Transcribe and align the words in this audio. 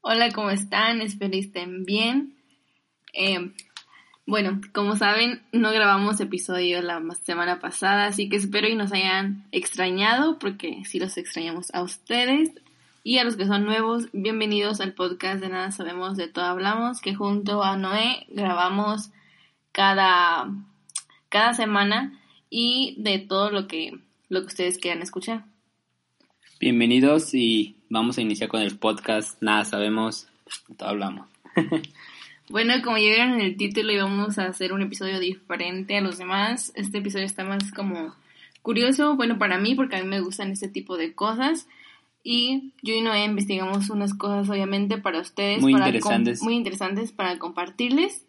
Hola, 0.00 0.30
¿cómo 0.30 0.50
están? 0.50 1.00
Espero 1.00 1.36
estén 1.36 1.84
bien. 1.84 2.34
Eh, 3.12 3.52
bueno, 4.26 4.60
como 4.72 4.96
saben, 4.96 5.42
no 5.52 5.72
grabamos 5.72 6.20
episodio 6.20 6.80
la 6.82 7.02
semana 7.24 7.58
pasada, 7.58 8.06
así 8.06 8.28
que 8.28 8.36
espero 8.36 8.68
y 8.68 8.76
nos 8.76 8.92
hayan 8.92 9.44
extrañado, 9.50 10.38
porque 10.38 10.84
sí 10.84 11.00
los 11.00 11.16
extrañamos 11.18 11.74
a 11.74 11.82
ustedes. 11.82 12.52
Y 13.02 13.18
a 13.18 13.24
los 13.24 13.36
que 13.36 13.46
son 13.46 13.64
nuevos, 13.64 14.08
bienvenidos 14.12 14.80
al 14.80 14.92
podcast 14.92 15.40
de 15.40 15.48
Nada 15.48 15.72
Sabemos, 15.72 16.16
de 16.16 16.28
Todo 16.28 16.44
Hablamos, 16.44 17.00
que 17.00 17.14
junto 17.14 17.64
a 17.64 17.76
Noé 17.76 18.24
grabamos 18.28 19.10
cada, 19.72 20.48
cada 21.28 21.54
semana 21.54 22.20
y 22.50 22.94
de 22.98 23.18
todo 23.18 23.50
lo 23.50 23.66
que, 23.66 23.98
lo 24.28 24.42
que 24.42 24.46
ustedes 24.46 24.78
quieran 24.78 25.02
escuchar. 25.02 25.44
Bienvenidos 26.60 27.34
y 27.34 27.77
vamos 27.88 28.18
a 28.18 28.22
iniciar 28.22 28.48
con 28.48 28.60
el 28.60 28.78
podcast 28.78 29.40
Nada 29.42 29.64
Sabemos, 29.64 30.28
Todo 30.76 30.88
Hablamos. 30.88 31.26
Bueno, 32.50 32.72
como 32.82 32.96
ya 32.96 33.08
vieron 33.08 33.34
en 33.34 33.40
el 33.42 33.56
título, 33.56 33.92
íbamos 33.92 34.38
a 34.38 34.46
hacer 34.46 34.72
un 34.72 34.80
episodio 34.80 35.20
diferente 35.20 35.98
a 35.98 36.00
los 36.00 36.16
demás. 36.16 36.72
Este 36.74 36.98
episodio 36.98 37.26
está 37.26 37.44
más 37.44 37.70
como 37.72 38.14
curioso, 38.62 39.16
bueno, 39.16 39.38
para 39.38 39.58
mí, 39.58 39.74
porque 39.74 39.96
a 39.96 40.02
mí 40.02 40.08
me 40.08 40.20
gustan 40.20 40.50
este 40.50 40.68
tipo 40.68 40.96
de 40.96 41.12
cosas. 41.12 41.68
Y 42.24 42.72
yo 42.82 42.94
y 42.94 43.02
Noé 43.02 43.24
investigamos 43.24 43.90
unas 43.90 44.14
cosas, 44.14 44.48
obviamente, 44.48 44.96
para 44.96 45.20
ustedes. 45.20 45.60
Muy 45.60 45.72
para 45.72 45.88
interesantes. 45.88 46.42
Muy 46.42 46.54
interesantes 46.54 47.12
para 47.12 47.38
compartirles. 47.38 48.24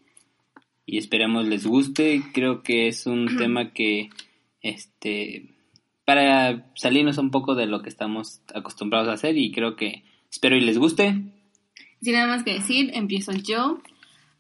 Y 0.86 0.98
esperemos 0.98 1.48
les 1.48 1.66
guste. 1.66 2.22
Creo 2.34 2.62
que 2.62 2.90
es 2.90 3.06
un 3.06 3.28
tema 3.38 3.72
que, 3.72 4.10
este, 4.62 5.46
para 6.10 6.66
salirnos 6.74 7.20
un 7.20 7.30
poco 7.30 7.54
de 7.54 7.68
lo 7.68 7.84
que 7.84 7.90
estamos 7.90 8.42
acostumbrados 8.56 9.08
a 9.10 9.14
hacer 9.14 9.38
y 9.38 9.52
creo 9.52 9.76
que 9.76 10.04
espero 10.32 10.56
y 10.56 10.62
les 10.62 10.80
guste. 10.80 11.22
Sin 12.02 12.14
nada 12.14 12.26
más 12.26 12.44
que 12.44 12.54
decir, 12.56 12.90
empiezo 12.96 13.32
yo. 13.32 13.80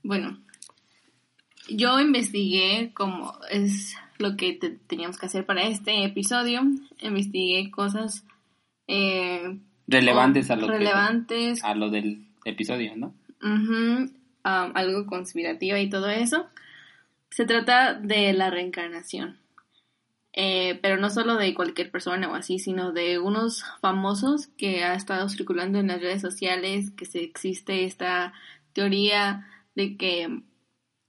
Bueno, 0.01 0.39
yo 1.69 1.99
investigué 1.99 2.91
como 2.95 3.33
es 3.51 3.95
lo 4.17 4.35
que 4.35 4.53
te- 4.53 4.71
teníamos 4.87 5.19
que 5.19 5.27
hacer 5.27 5.45
para 5.45 5.61
este 5.67 6.03
episodio. 6.03 6.61
Investigué 7.01 7.69
cosas 7.69 8.25
eh, 8.87 9.59
Relevantes 9.87 10.49
a 10.49 10.55
lo 10.55 10.65
que- 10.67 10.73
relevantes, 10.79 11.63
a 11.63 11.75
lo 11.75 11.91
del 11.91 12.25
episodio, 12.45 12.95
¿no? 12.95 13.13
ujú, 13.43 14.09
um, 14.43 14.71
algo 14.73 15.05
conspirativa 15.05 15.79
y 15.79 15.87
todo 15.89 16.09
eso. 16.09 16.47
Se 17.29 17.45
trata 17.45 17.93
de 17.93 18.33
la 18.33 18.49
reencarnación. 18.49 19.37
Eh, 20.33 20.79
pero 20.81 20.97
no 20.97 21.09
solo 21.09 21.37
de 21.37 21.53
cualquier 21.55 21.89
persona 21.89 22.29
o 22.29 22.35
así, 22.35 22.59
sino 22.59 22.91
de 22.91 23.17
unos 23.19 23.63
famosos 23.81 24.47
que 24.57 24.83
ha 24.83 24.93
estado 24.93 25.27
circulando 25.27 25.79
en 25.79 25.87
las 25.87 26.01
redes 26.01 26.21
sociales, 26.21 26.91
que 26.91 27.05
se 27.05 27.23
existe 27.23 27.85
esta 27.85 28.33
teoría 28.73 29.47
de 29.75 29.97
que, 29.97 30.43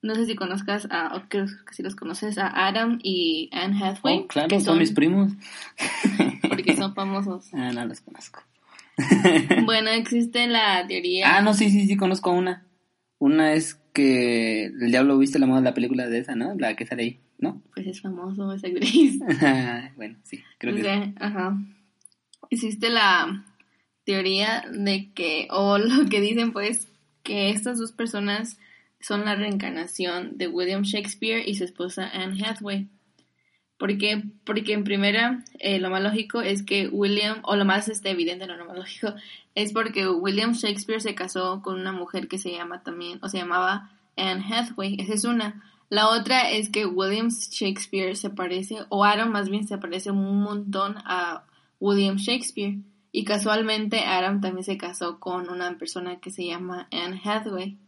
no 0.03 0.15
sé 0.15 0.25
si 0.25 0.35
conozcas, 0.37 0.89
a, 0.91 1.15
o 1.15 1.29
creo 1.29 1.47
que 1.67 1.75
si 1.75 1.83
los 1.83 1.97
conoces, 1.97 2.39
a 2.39 2.49
Adam 2.67 2.99
y 3.03 3.51
Anne 3.53 3.79
Hathaway. 3.83 4.21
Oh, 4.21 4.27
claro, 4.27 4.49
que 4.49 4.61
son 4.61 4.79
mis 4.79 4.93
primos. 4.93 5.33
Porque 6.49 6.75
son 6.77 6.95
famosos. 6.95 7.53
Ah, 7.53 7.73
no 7.73 7.85
los 7.85 8.01
conozco. 8.01 8.43
Bueno, 9.65 9.91
existe 9.91 10.47
la 10.47 10.87
teoría... 10.87 11.37
Ah, 11.37 11.43
no, 11.43 11.53
sí, 11.55 11.71
sí, 11.71 11.87
sí, 11.87 11.97
conozco 11.97 12.31
una. 12.31 12.65
Una 13.21 13.53
es 13.53 13.75
que 13.93 14.65
el 14.65 14.91
diablo 14.91 15.19
viste 15.19 15.39
la 15.39 15.47
moda 15.47 15.61
de 15.61 15.67
la 15.67 15.75
película 15.75 16.09
de 16.09 16.19
esa, 16.19 16.35
¿no? 16.35 16.55
La 16.57 16.75
que 16.75 16.87
sale 16.87 17.03
ahí, 17.03 17.21
¿no? 17.39 17.63
Pues 17.75 17.87
es 17.87 18.01
famoso 18.01 18.53
esa 18.53 18.67
actriz. 18.69 19.21
bueno, 19.95 20.17
sí, 20.25 20.43
creo 20.59 20.73
O 20.73 20.77
que 20.77 20.83
sea, 20.83 21.13
ajá. 21.21 21.59
Existe 22.49 22.89
la 22.89 23.45
teoría 24.05 24.65
de 24.73 25.13
que, 25.13 25.49
o 25.51 25.77
lo 25.79 26.09
que 26.09 26.23
dicen 26.23 26.53
pues, 26.53 26.89
que 27.23 27.51
estas 27.51 27.79
dos 27.79 27.93
personas 27.93 28.59
son 29.01 29.27
la 29.27 29.35
reencarnación 29.35 30.39
de 30.39 30.49
William 30.49 30.83
Shakespeare 30.83 31.47
y 31.47 31.57
su 31.57 31.65
esposa 31.65 32.09
Anne 32.09 32.43
Hathaway. 32.43 32.89
¿Por 33.81 33.97
qué? 33.97 34.23
Porque 34.45 34.75
en 34.75 34.85
primera, 34.85 35.43
eh, 35.59 35.81
lo 35.81 35.89
más 35.89 36.03
lógico 36.03 36.43
es 36.43 36.63
que 36.63 36.89
William, 36.89 37.39
o 37.45 37.57
lo 37.57 37.65
más 37.65 37.89
este, 37.89 38.11
evidente, 38.11 38.47
no 38.47 38.55
lo 38.57 38.67
más 38.67 38.77
lógico, 38.77 39.15
es 39.55 39.73
porque 39.73 40.07
William 40.07 40.53
Shakespeare 40.53 41.01
se 41.01 41.15
casó 41.15 41.63
con 41.63 41.81
una 41.81 41.91
mujer 41.91 42.29
que 42.29 42.37
se 42.37 42.53
llama 42.53 42.83
también, 42.83 43.19
o 43.23 43.31
se 43.31 43.39
llamaba 43.39 43.91
Anne 44.19 44.45
Hathaway. 44.45 44.97
Esa 45.01 45.15
es 45.15 45.25
una. 45.25 45.65
La 45.89 46.11
otra 46.11 46.51
es 46.51 46.69
que 46.69 46.85
William 46.85 47.31
Shakespeare 47.31 48.15
se 48.17 48.29
parece, 48.29 48.81
o 48.91 49.03
Adam 49.03 49.33
más 49.33 49.49
bien 49.49 49.67
se 49.67 49.79
parece 49.79 50.11
un 50.11 50.43
montón 50.43 50.97
a 51.07 51.47
William 51.79 52.17
Shakespeare. 52.17 52.77
Y 53.13 53.25
casualmente 53.25 54.01
Adam 54.01 54.43
también 54.43 54.63
se 54.63 54.77
casó 54.77 55.19
con 55.19 55.49
una 55.49 55.79
persona 55.79 56.21
que 56.21 56.31
se 56.31 56.45
llama 56.45 56.87
Anne 56.93 57.19
Hathaway. 57.25 57.79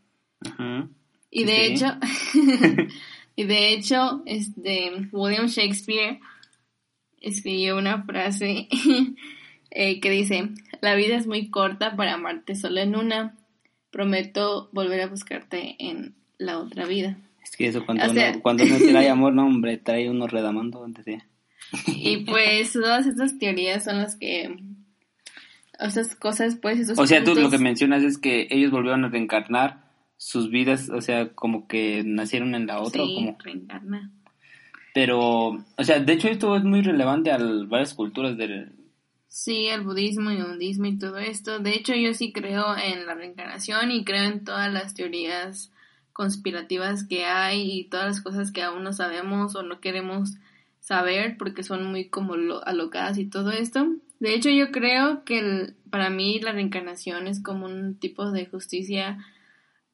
Ajá. 0.41 0.89
Y 1.31 1.45
de 1.45 1.55
sí. 1.55 1.61
hecho, 1.61 1.87
y 3.37 3.45
de 3.45 3.73
hecho, 3.73 4.23
este, 4.27 5.09
William 5.13 5.47
Shakespeare 5.47 6.21
escribió 7.21 7.79
una 7.79 8.03
frase 8.03 8.69
eh, 9.71 10.01
que 10.01 10.11
dice, 10.11 10.51
la 10.81 10.95
vida 10.95 11.17
es 11.17 11.27
muy 11.27 11.49
corta 11.49 11.97
para 11.97 12.15
amarte 12.15 12.55
solo 12.55 12.81
en 12.81 12.97
una, 12.97 13.37
prometo 13.91 14.71
volver 14.73 15.03
a 15.03 15.07
buscarte 15.07 15.77
en 15.79 16.15
la 16.39 16.59
otra 16.59 16.87
vida. 16.87 17.17
Es 17.43 17.57
que 17.57 17.67
eso 17.67 17.85
cuando, 17.85 18.05
O 18.05 18.13
sea- 18.13 18.31
uno, 18.33 18.43
cuando 18.43 18.65
uno 18.65 18.79
trae 18.79 19.09
amor, 19.09 19.33
no, 19.35 19.47
hombre, 19.47 19.77
trae 19.79 20.11
uno 20.11 20.27
redamando 20.27 20.85
antes 20.85 21.05
de... 21.05 21.23
Y 21.87 22.19
pues 22.25 22.73
todas 22.73 23.07
estas 23.07 23.39
teorías 23.39 23.85
son 23.85 23.99
las 23.99 24.17
que, 24.17 24.57
estas 25.79 26.15
cosas, 26.17 26.57
pues, 26.57 26.79
esos 26.79 26.99
O 26.99 27.07
sea, 27.07 27.25
tú 27.25 27.35
lo 27.35 27.51
que 27.51 27.59
mencionas 27.59 28.03
es 28.03 28.19
que 28.19 28.47
ellos 28.51 28.71
volvieron 28.71 29.05
a 29.05 29.09
reencarnar 29.09 29.82
sus 30.25 30.51
vidas, 30.51 30.89
o 30.89 31.01
sea, 31.01 31.31
como 31.35 31.67
que 31.67 32.03
nacieron 32.05 32.55
en 32.55 32.67
la 32.69 32.81
otra, 32.81 33.03
Sí, 33.05 33.15
como... 33.17 33.37
reencarna. 33.43 34.13
Pero, 34.95 35.19
o 35.77 35.85
sea, 35.85 35.99
de 36.01 36.13
hecho 36.13 36.29
esto 36.29 36.57
es 36.57 36.63
muy 36.65 36.81
relevante 36.83 37.33
a 37.33 37.39
varias 37.67 37.95
culturas 37.95 38.37
del... 38.37 38.73
Sí, 39.27 39.67
el 39.69 39.81
budismo 39.81 40.31
y 40.31 40.37
el 40.37 40.45
budismo 40.45 40.87
y 40.87 40.99
todo 40.99 41.17
esto. 41.19 41.59
De 41.59 41.71
hecho, 41.75 41.95
yo 41.95 42.13
sí 42.15 42.33
creo 42.33 42.77
en 42.77 43.07
la 43.07 43.15
reencarnación 43.15 43.91
y 43.91 44.05
creo 44.05 44.25
en 44.25 44.45
todas 44.45 44.71
las 44.73 44.95
teorías 44.95 45.73
conspirativas 46.13 47.05
que 47.05 47.25
hay 47.25 47.81
y 47.81 47.85
todas 47.85 48.07
las 48.07 48.21
cosas 48.21 48.53
que 48.53 48.63
aún 48.63 48.85
no 48.85 48.93
sabemos 48.93 49.57
o 49.57 49.63
no 49.63 49.81
queremos 49.81 50.35
saber 50.81 51.37
porque 51.39 51.63
son 51.63 51.87
muy 51.91 52.09
como 52.09 52.37
lo- 52.37 52.65
alocadas 52.67 53.17
y 53.19 53.25
todo 53.25 53.51
esto. 53.51 53.87
De 54.21 54.35
hecho, 54.35 54.51
yo 54.51 54.71
creo 54.71 55.25
que 55.25 55.39
el- 55.39 55.75
para 55.91 56.11
mí 56.11 56.39
la 56.41 56.53
reencarnación 56.53 57.27
es 57.27 57.41
como 57.43 57.65
un 57.67 57.97
tipo 57.97 58.31
de 58.31 58.47
justicia 58.47 59.19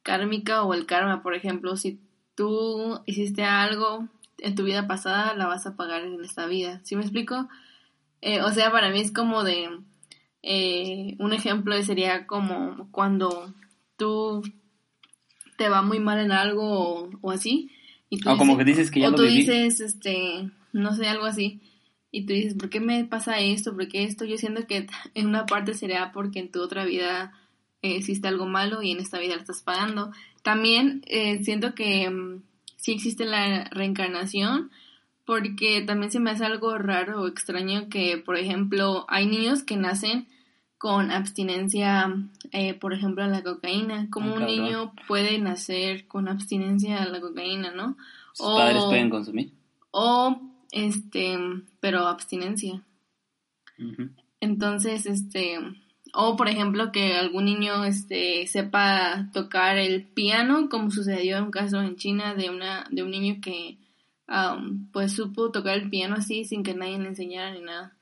kármica 0.08 0.62
o 0.62 0.72
el 0.74 0.86
karma, 0.86 1.22
por 1.22 1.34
ejemplo, 1.34 1.76
si 1.76 2.00
tú 2.34 3.00
hiciste 3.06 3.44
algo 3.44 4.08
en 4.38 4.54
tu 4.54 4.64
vida 4.64 4.86
pasada, 4.86 5.34
la 5.34 5.46
vas 5.46 5.66
a 5.66 5.76
pagar 5.76 6.02
en 6.02 6.24
esta 6.24 6.46
vida. 6.46 6.80
¿Sí 6.84 6.96
me 6.96 7.02
explico? 7.02 7.48
Eh, 8.22 8.40
o 8.42 8.50
sea, 8.50 8.70
para 8.72 8.88
mí 8.90 9.00
es 9.00 9.12
como 9.12 9.44
de... 9.44 9.68
eh, 10.42 11.14
un 11.18 11.32
ejemplo 11.32 11.80
sería 11.82 12.26
como 12.26 12.88
cuando 12.90 13.52
tú 13.96 14.42
te 15.56 15.68
va 15.68 15.82
muy 15.82 15.98
mal 15.98 16.18
en 16.20 16.32
algo 16.32 16.64
o, 16.64 17.10
o 17.20 17.30
así. 17.30 17.70
Y 18.10 18.20
tú 18.20 18.30
O 18.30 18.36
como 18.38 18.52
dices- 18.54 18.58
que 18.58 18.64
dices 18.70 18.90
que 18.90 19.00
ya 19.00 19.08
o 19.08 19.10
lo 19.10 19.16
tú 19.18 19.22
viví. 19.24 19.36
dices, 19.40 19.80
este, 19.80 20.50
no 20.72 20.94
sé, 20.94 21.06
algo 21.08 21.26
así. 21.26 21.60
Y 22.10 22.24
tú 22.24 22.32
dices, 22.32 22.54
¿por 22.54 22.70
qué 22.70 22.80
me 22.80 23.04
pasa 23.04 23.38
esto? 23.40 23.74
¿Por 23.74 23.86
qué 23.88 24.04
esto? 24.04 24.24
Yo 24.24 24.38
siento 24.38 24.66
que 24.66 24.86
en 25.14 25.26
una 25.26 25.44
parte 25.44 25.74
sería 25.74 26.10
porque 26.12 26.38
en 26.38 26.50
tu 26.50 26.62
otra 26.62 26.84
vida 26.86 27.32
eh, 27.82 27.96
hiciste 27.96 28.28
algo 28.28 28.46
malo 28.46 28.82
y 28.82 28.90
en 28.92 28.98
esta 29.00 29.18
vida 29.18 29.34
lo 29.34 29.40
estás 29.40 29.62
pagando. 29.62 30.10
También 30.42 31.02
eh, 31.06 31.42
siento 31.44 31.74
que 31.74 32.08
mm, 32.10 32.42
sí 32.76 32.92
existe 32.92 33.24
la 33.24 33.64
reencarnación 33.70 34.70
porque 35.24 35.82
también 35.82 36.10
se 36.10 36.20
me 36.20 36.30
hace 36.30 36.44
algo 36.46 36.78
raro 36.78 37.20
o 37.22 37.26
extraño 37.28 37.88
que, 37.90 38.16
por 38.18 38.36
ejemplo, 38.36 39.04
hay 39.08 39.26
niños 39.26 39.62
que 39.62 39.76
nacen 39.76 40.26
con 40.78 41.10
abstinencia, 41.10 42.14
eh, 42.52 42.72
por 42.74 42.94
ejemplo, 42.94 43.24
a 43.24 43.26
la 43.26 43.42
cocaína. 43.42 44.08
Como 44.10 44.30
Ah, 44.30 44.34
un 44.38 44.46
niño 44.46 44.92
puede 45.06 45.38
nacer 45.38 46.06
con 46.06 46.28
abstinencia 46.28 47.02
a 47.02 47.06
la 47.08 47.20
cocaína, 47.20 47.72
no? 47.72 47.96
Sus 48.32 48.46
O- 48.46 48.54
padres 48.56 48.84
pueden 48.84 49.10
consumir. 49.10 49.52
O, 49.90 50.40
este, 50.70 51.36
pero 51.80 52.06
abstinencia. 52.06 52.82
Entonces, 54.40 55.06
este, 55.06 55.58
o 56.14 56.36
por 56.36 56.48
ejemplo 56.48 56.90
que 56.92 57.14
algún 57.16 57.44
niño, 57.44 57.84
este, 57.84 58.46
sepa 58.46 59.28
tocar 59.32 59.78
el 59.78 60.04
piano, 60.04 60.68
como 60.68 60.90
sucedió 60.90 61.38
en 61.38 61.44
un 61.44 61.50
caso 61.50 61.80
en 61.82 61.96
China 61.96 62.34
de 62.34 62.50
una, 62.50 62.86
de 62.90 63.02
un 63.02 63.10
niño 63.10 63.36
que, 63.42 63.78
am, 64.26 64.88
pues 64.92 65.12
supo 65.12 65.50
tocar 65.50 65.76
el 65.78 65.90
piano 65.90 66.14
así 66.16 66.44
sin 66.44 66.62
que 66.62 66.74
nadie 66.74 66.98
le 66.98 67.08
enseñara 67.08 67.52
ni 67.52 67.60
nada. 67.62 67.94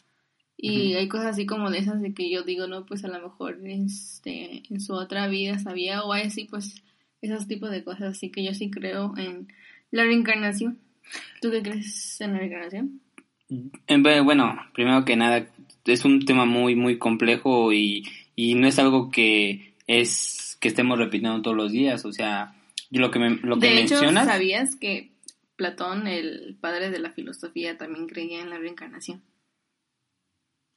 Y 0.59 0.91
Ujú. 0.91 0.99
hay 0.99 1.09
cosas 1.09 1.27
así 1.27 1.45
como 1.47 1.71
de 1.71 1.79
esas 1.79 2.01
de 2.01 2.15
que 2.15 2.31
yo 2.31 2.43
digo, 2.43 2.67
no, 2.67 2.87
pues 2.87 3.05
a 3.05 3.09
lo 3.09 3.21
mejor, 3.21 3.59
este, 3.65 4.63
en 4.71 4.81
su 4.81 4.95
otra 4.95 5.29
vida 5.29 5.59
sabía 5.59 6.03
o 6.03 6.13
hay 6.13 6.23
así, 6.29 6.45
pues, 6.47 6.83
esos 7.21 7.47
tipos 7.47 7.71
de 7.71 7.85
cosas. 7.85 8.17
Así 8.17 8.31
que 8.31 8.43
yo 8.43 8.55
sí 8.55 8.71
creo 8.71 9.13
en 9.19 9.49
la 9.91 10.05
reencarnación. 10.05 10.79
¿Tú 11.43 11.51
qué 11.51 11.63
crees 11.63 12.21
en 12.23 12.33
la 12.33 12.39
reencarnación? 12.39 13.01
Eh, 13.51 13.97
bu- 13.99 14.25
Bueno, 14.25 14.57
primero 14.73 15.05
que 15.05 15.15
nada, 15.17 15.47
es 15.87 16.05
un 16.05 16.25
tema 16.25 16.45
muy, 16.45 16.75
muy 16.75 16.99
complejo 16.99 17.73
y, 17.73 18.05
y 18.35 18.55
no 18.55 18.67
es 18.67 18.79
algo 18.79 19.11
que 19.11 19.75
es 19.87 20.59
que 20.61 20.69
estemos 20.69 20.99
repitiendo 20.99 21.43
todos 21.43 21.57
los 21.57 21.73
días, 21.73 22.05
o 22.05 22.13
sea, 22.13 22.55
lo 22.91 23.11
que, 23.11 23.19
me, 23.19 23.31
lo 23.31 23.59
que 23.59 23.69
de 23.69 23.75
mencionas... 23.75 24.25
hecho, 24.25 24.33
¿sabías 24.33 24.77
que 24.77 25.13
Platón, 25.57 26.07
el 26.07 26.57
padre 26.61 26.91
de 26.91 26.99
la 26.99 27.11
filosofía, 27.11 27.79
también 27.79 28.07
creía 28.07 28.41
en 28.41 28.51
la 28.51 28.59
reencarnación? 28.59 29.23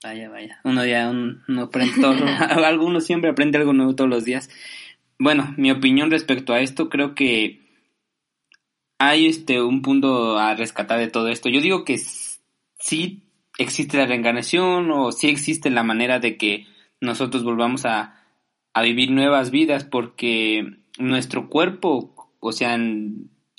Vaya, 0.04 0.30
vaya. 0.30 0.62
Uno 0.64 0.86
ya 0.86 1.10
uno 1.10 1.62
aprende 1.62 1.96
todo, 2.00 2.16
alguno 2.66 3.02
siempre 3.02 3.30
aprende 3.30 3.58
algo 3.58 3.74
nuevo 3.74 3.96
todos 3.96 4.10
los 4.10 4.26
días. 4.26 4.50
Bueno, 5.18 5.54
mi 5.58 5.72
opinión 5.72 6.12
respecto 6.12 6.54
a 6.54 6.62
esto, 6.62 6.90
creo 6.90 7.14
que 7.14 7.60
hay 8.98 9.28
este 9.28 9.62
un 9.62 9.82
punto 9.82 10.38
a 10.38 10.56
rescatar 10.56 11.00
de 11.00 11.10
todo 11.10 11.28
esto. 11.28 11.50
Yo 11.50 11.62
digo 11.62 11.84
que 11.84 11.98
sí 11.98 13.29
existe 13.60 13.98
la 13.98 14.08
reencarnación 14.08 14.90
o 14.90 15.12
sí 15.12 15.28
existe 15.28 15.70
la 15.70 15.84
manera 15.84 16.20
de 16.20 16.38
que 16.38 16.66
nosotros 17.02 17.44
volvamos 17.44 17.86
a, 17.86 18.16
a 18.74 18.82
vivir 18.82 19.12
nuevas 19.12 19.52
vidas 19.52 19.84
porque 19.84 20.80
nuestro 20.98 21.50
cuerpo, 21.50 22.34
o 22.40 22.52
sea, 22.54 22.78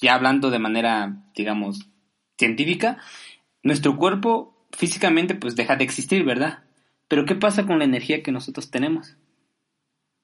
ya 0.01 0.15
hablando 0.15 0.51
de 0.51 0.59
manera, 0.59 1.23
digamos, 1.37 1.87
científica, 2.39 2.99
nuestro 3.63 3.97
cuerpo 3.99 4.67
físicamente 4.73 5.35
pues 5.35 5.55
deja 5.55 5.77
de 5.77 5.85
existir, 5.85 6.25
¿verdad? 6.25 6.65
Pero 7.07 7.27
¿qué 7.27 7.35
pasa 7.35 7.67
con 7.67 7.79
la 7.79 7.85
energía 7.85 8.23
que 8.23 8.33
nosotros 8.33 8.71
tenemos? 8.71 9.19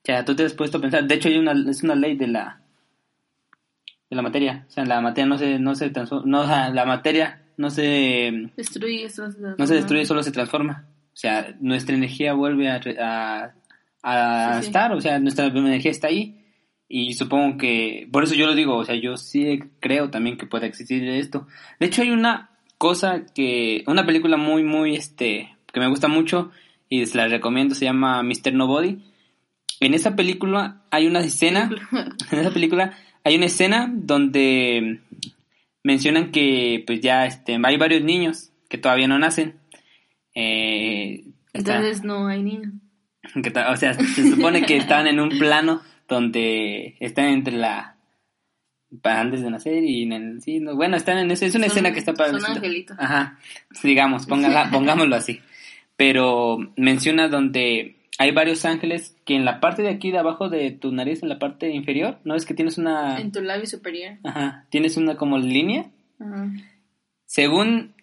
O 0.02 0.06
sea, 0.06 0.24
tú 0.24 0.34
te 0.34 0.44
has 0.44 0.54
puesto 0.54 0.78
a 0.78 0.80
pensar, 0.80 1.06
de 1.06 1.14
hecho 1.14 1.28
hay 1.28 1.36
una, 1.36 1.52
es 1.70 1.82
una 1.82 1.94
ley 1.94 2.16
de 2.16 2.28
la 2.28 2.62
de 4.08 4.14
la 4.14 4.22
materia, 4.22 4.64
o 4.68 4.70
sea, 4.70 4.84
la 4.84 5.00
materia 5.00 5.26
no 5.26 5.36
se 5.36 5.58
no 5.58 5.74
se 5.74 5.90
transforma, 5.90 6.24
no, 6.26 6.46
la 6.46 6.84
materia 6.86 7.45
no 7.56 7.70
se 7.70 8.50
destruye, 8.56 9.08
solo 9.08 9.32
se 9.32 9.40
no 9.40 9.66
se 9.66 9.74
destruye, 9.74 10.04
solo 10.04 10.22
se 10.22 10.32
transforma. 10.32 10.86
O 11.12 11.16
sea, 11.16 11.56
nuestra 11.60 11.96
energía 11.96 12.34
vuelve 12.34 12.68
a, 12.68 12.80
a, 13.00 13.52
a 14.02 14.60
estar, 14.60 14.92
o 14.92 15.00
sea, 15.00 15.18
nuestra 15.18 15.46
energía 15.46 15.90
está 15.90 16.08
ahí. 16.08 16.42
Y 16.88 17.14
supongo 17.14 17.58
que, 17.58 18.08
por 18.12 18.24
eso 18.24 18.34
yo 18.34 18.46
lo 18.46 18.54
digo, 18.54 18.76
o 18.76 18.84
sea, 18.84 18.94
yo 18.94 19.16
sí 19.16 19.60
creo 19.80 20.10
también 20.10 20.36
que 20.36 20.46
puede 20.46 20.66
existir 20.66 21.02
esto. 21.08 21.46
De 21.80 21.86
hecho, 21.86 22.02
hay 22.02 22.10
una 22.10 22.50
cosa 22.78 23.24
que, 23.34 23.82
una 23.86 24.06
película 24.06 24.36
muy, 24.36 24.62
muy, 24.62 24.94
este, 24.94 25.56
que 25.72 25.80
me 25.80 25.88
gusta 25.88 26.06
mucho 26.06 26.50
y 26.88 27.04
se 27.06 27.16
la 27.16 27.26
recomiendo, 27.26 27.74
se 27.74 27.86
llama 27.86 28.22
Mr. 28.22 28.52
Nobody. 28.52 28.98
En 29.80 29.94
esa 29.94 30.14
película 30.14 30.82
hay 30.90 31.06
una 31.06 31.20
escena, 31.20 31.70
en 32.30 32.38
esa 32.38 32.50
película 32.50 32.96
hay 33.24 33.36
una 33.36 33.46
escena 33.46 33.90
donde 33.92 35.00
mencionan 35.86 36.32
que 36.32 36.82
pues 36.84 37.00
ya 37.00 37.26
este, 37.26 37.58
hay 37.62 37.76
varios 37.76 38.02
niños 38.02 38.50
que 38.68 38.76
todavía 38.76 39.06
no 39.06 39.20
nacen. 39.20 39.54
Eh, 40.34 41.24
Entonces 41.52 42.02
no 42.02 42.26
hay 42.26 42.42
niños. 42.42 42.72
o 43.70 43.76
sea, 43.76 43.94
se 43.94 44.30
supone 44.30 44.62
que 44.62 44.76
están 44.76 45.06
en 45.06 45.20
un 45.20 45.38
plano 45.38 45.80
donde 46.08 46.96
están 46.98 47.26
entre 47.26 47.56
la 47.56 47.96
antes 49.02 49.42
de 49.42 49.50
nacer 49.50 49.84
y 49.84 50.04
en 50.04 50.12
el 50.12 50.42
sí, 50.42 50.60
bueno, 50.74 50.96
están 50.96 51.18
en 51.18 51.30
es 51.30 51.54
una 51.54 51.66
escena 51.66 51.92
que 51.92 51.98
está 52.00 52.14
para 52.14 52.32
son 52.32 52.44
angelitos. 52.44 52.96
Ajá, 52.98 53.38
digamos, 53.82 54.26
póngala, 54.26 54.70
pongámoslo 54.70 55.14
así. 55.14 55.40
Pero 55.96 56.58
menciona 56.76 57.28
donde 57.28 57.95
hay 58.18 58.30
varios 58.32 58.64
ángeles 58.64 59.16
que 59.24 59.34
en 59.34 59.44
la 59.44 59.60
parte 59.60 59.82
de 59.82 59.90
aquí 59.90 60.10
de 60.10 60.18
abajo 60.18 60.48
de 60.48 60.70
tu 60.70 60.92
nariz, 60.92 61.22
en 61.22 61.28
la 61.28 61.38
parte 61.38 61.70
inferior, 61.70 62.18
¿no 62.24 62.34
es 62.34 62.46
que 62.46 62.54
tienes 62.54 62.78
una 62.78 63.18
en 63.20 63.32
tu 63.32 63.40
labio 63.40 63.66
superior? 63.66 64.18
Ajá, 64.24 64.66
tienes 64.70 64.96
una 64.96 65.16
como 65.16 65.38
línea. 65.38 65.90
Ajá. 66.18 66.50
Según 67.26 67.94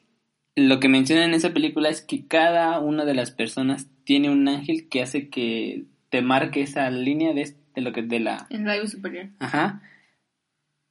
lo 0.55 0.79
que 0.79 0.89
menciona 0.89 1.25
en 1.25 1.33
esa 1.33 1.53
película 1.53 1.89
es 1.89 2.01
que 2.01 2.27
cada 2.27 2.79
una 2.79 3.05
de 3.05 3.15
las 3.15 3.31
personas 3.31 3.89
tiene 4.03 4.29
un 4.29 4.47
ángel 4.47 4.87
que 4.89 5.01
hace 5.01 5.29
que 5.29 5.85
te 6.09 6.21
marque 6.21 6.61
esa 6.61 6.89
línea 6.91 7.33
de, 7.33 7.55
de 7.73 7.81
lo 7.81 7.91
que 7.91 8.03
de 8.03 8.19
la 8.19 8.45
en 8.49 8.61
el 8.61 8.67
labio 8.67 8.87
superior. 8.87 9.29
Ajá. 9.39 9.81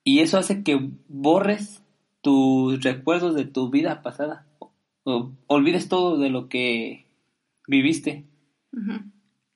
Y 0.05 0.19
eso 0.19 0.39
hace 0.39 0.65
que 0.65 0.91
borres 1.07 1.85
tus 2.23 2.83
recuerdos 2.83 3.37
de 3.37 3.45
tu 3.45 3.71
vida 3.71 4.03
pasada. 4.03 4.47
O, 5.05 5.33
olvides 5.47 5.89
todo 5.89 6.19
de 6.19 6.31
lo 6.31 6.49
que 6.49 7.07
viviste. 7.69 8.25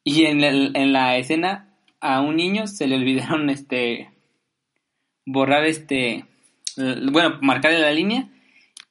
Y 0.04 0.24
en, 0.24 0.42
el- 0.44 0.72
en 0.76 0.92
la 0.92 1.16
escena 1.16 1.74
a 2.00 2.20
un 2.20 2.36
niño 2.36 2.66
se 2.66 2.86
le 2.86 2.96
olvidaron 2.96 3.50
este 3.50 4.10
borrar 5.24 5.64
este 5.64 6.24
bueno, 7.10 7.38
marcarle 7.42 7.80
la 7.80 7.90
línea 7.92 8.28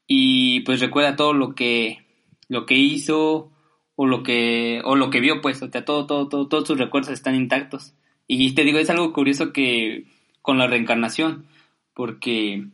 y 0.07 0.61
pues 0.61 0.79
recuerda 0.79 1.15
todo 1.15 1.33
lo 1.33 1.55
que 1.55 2.03
lo 2.49 2.65
que 2.65 2.75
hizo 2.75 3.51
o 3.95 4.05
lo 4.07 4.23
que 4.23 4.81
o 4.83 4.95
lo 4.95 5.09
que 5.09 5.19
vio 5.19 5.41
pues, 5.41 5.61
o 5.61 5.69
sea, 5.69 5.85
todo 5.85 6.05
todo 6.05 6.27
todo 6.27 6.47
todos 6.47 6.67
sus 6.67 6.77
recuerdos 6.77 7.11
están 7.11 7.35
intactos. 7.35 7.93
Y 8.27 8.53
te 8.55 8.63
digo, 8.63 8.79
es 8.79 8.89
algo 8.89 9.13
curioso 9.13 9.53
que 9.53 10.05
con 10.41 10.57
la 10.57 10.67
reencarnación, 10.67 11.45
porque 11.93 12.65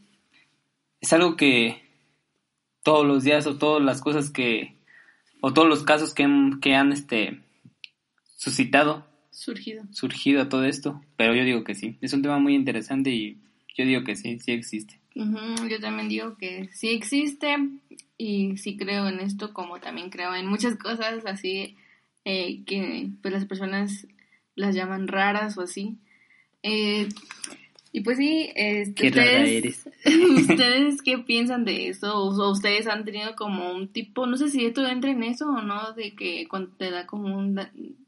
es 1.02 1.14
algo 1.14 1.36
que 1.36 1.82
todos 2.84 3.06
los 3.06 3.24
días 3.24 3.46
o 3.48 3.58
todas 3.58 3.84
las 3.84 4.02
cosas 4.02 4.32
que 4.32 4.76
o 5.42 5.54
todos 5.54 5.68
los 5.68 5.84
casos 5.84 6.14
que 6.14 6.24
han, 6.24 6.60
que 6.62 6.76
han 6.76 6.92
este 6.92 7.40
suscitado, 8.38 9.06
Surgido. 9.32 9.84
surgido 9.92 10.42
a 10.42 10.50
todo 10.50 10.66
esto, 10.66 11.02
pero 11.18 11.36
yo 11.36 11.44
digo 11.44 11.64
que 11.64 11.76
sí, 11.76 11.98
es 12.02 12.14
un 12.14 12.22
tema 12.22 12.40
muy 12.40 12.56
interesante 12.56 13.10
y 13.12 13.38
yo 13.76 13.86
digo 13.86 14.04
que 14.04 14.16
sí, 14.16 14.40
sí 14.40 14.52
existe. 14.52 15.00
Ujú, 15.16 15.68
Yo 15.68 15.80
también 15.80 16.08
digo 16.10 16.38
que 16.38 16.70
sí 16.74 16.90
existe 16.90 17.58
y 18.18 18.56
sí 18.58 18.78
creo 18.78 19.08
en 19.08 19.20
esto 19.20 19.54
como 19.54 19.80
también 19.80 20.10
creo 20.10 20.34
en 20.36 20.48
muchas 20.48 20.76
cosas 20.78 21.26
así 21.26 21.76
eh, 22.24 22.64
que 22.66 23.10
pues 23.22 23.34
las 23.34 23.46
personas 23.46 24.08
las 24.56 24.76
llaman 24.76 25.08
raras 25.08 25.58
o 25.58 25.62
así. 25.62 25.98
Eh, 26.64 27.10
y 27.94 28.02
pues 28.02 28.18
sí, 28.18 28.50
este, 28.56 28.94
Qué 28.94 29.08
ustedes, 29.10 29.50
eres. 29.50 29.90
¿ustedes 30.50 31.02
qué 31.04 31.18
piensan 31.18 31.66
de 31.66 31.90
eso? 31.90 32.16
¿O, 32.18 32.30
o 32.30 32.52
ustedes 32.52 32.88
han 32.88 33.04
tenido 33.04 33.36
como 33.36 33.74
un 33.74 33.90
tipo, 33.90 34.26
no 34.28 34.38
sé 34.38 34.50
si 34.50 34.66
esto 34.66 34.86
entra 34.88 35.12
en 35.12 35.24
eso 35.24 35.48
o 35.50 35.62
no, 35.62 35.92
de 35.94 36.14
que 36.16 36.48
cuando 36.48 36.70
te 36.78 36.90
da 36.90 37.06
como 37.06 37.36
un 37.38 37.56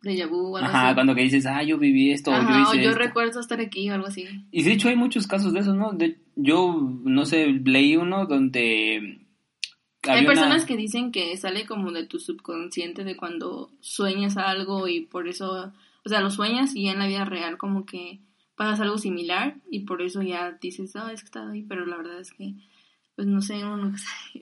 déjà 0.01 0.27
vu 0.29 0.53
o 0.53 0.57
algo 0.57 0.69
Ajá, 0.69 0.87
así? 0.87 0.93
cuando 0.95 1.15
que 1.15 1.23
dices, 1.23 1.45
ah, 1.45 1.63
yo 1.63 1.77
viví 1.77 2.11
esto, 2.11 2.31
o 2.31 2.33
Ajá, 2.33 2.49
yo 2.49 2.69
o 2.69 2.73
hice 2.75 2.83
yo 2.83 2.89
esto. 2.91 3.01
recuerdo 3.01 3.39
estar 3.39 3.59
aquí 3.59 3.89
o 3.89 3.93
algo 3.93 4.07
así. 4.07 4.25
Y 4.51 4.63
de 4.63 4.71
hecho 4.71 4.87
hay 4.89 4.95
muchos 4.95 5.27
casos 5.27 5.53
de 5.53 5.59
eso, 5.59 5.73
¿no? 5.73 5.91
De- 5.91 6.17
yo, 6.35 6.75
no 7.03 7.25
sé, 7.25 7.47
leí 7.47 7.95
uno 7.97 8.25
donde... 8.25 9.19
Hay 10.05 10.19
una- 10.25 10.27
personas 10.33 10.65
que 10.65 10.75
dicen 10.75 11.11
que 11.11 11.35
sale 11.37 11.65
como 11.65 11.91
de 11.91 12.05
tu 12.05 12.19
subconsciente 12.19 13.03
de 13.03 13.15
cuando 13.15 13.69
sueñas 13.81 14.35
algo 14.37 14.87
y 14.89 15.01
por 15.01 15.27
eso, 15.29 15.71
o 16.05 16.09
sea, 16.09 16.19
lo 16.21 16.29
sueñas 16.29 16.75
y 16.75 16.85
ya 16.85 16.91
en 16.91 16.99
la 16.99 17.07
vida 17.07 17.23
real 17.25 17.57
como 17.57 17.85
que 17.85 18.19
pasas 18.55 18.81
algo 18.81 18.97
similar 18.97 19.55
y 19.69 19.81
por 19.81 20.01
eso 20.01 20.21
ya 20.21 20.57
dices, 20.61 20.95
ah, 20.95 21.11
es 21.11 21.21
que 21.21 21.25
estaba 21.25 21.51
ahí, 21.51 21.63
pero 21.63 21.85
la 21.85 21.97
verdad 21.97 22.19
es 22.19 22.31
que, 22.31 22.53
pues 23.15 23.27
no 23.27 23.41
sé, 23.41 23.63
uno 23.63 23.93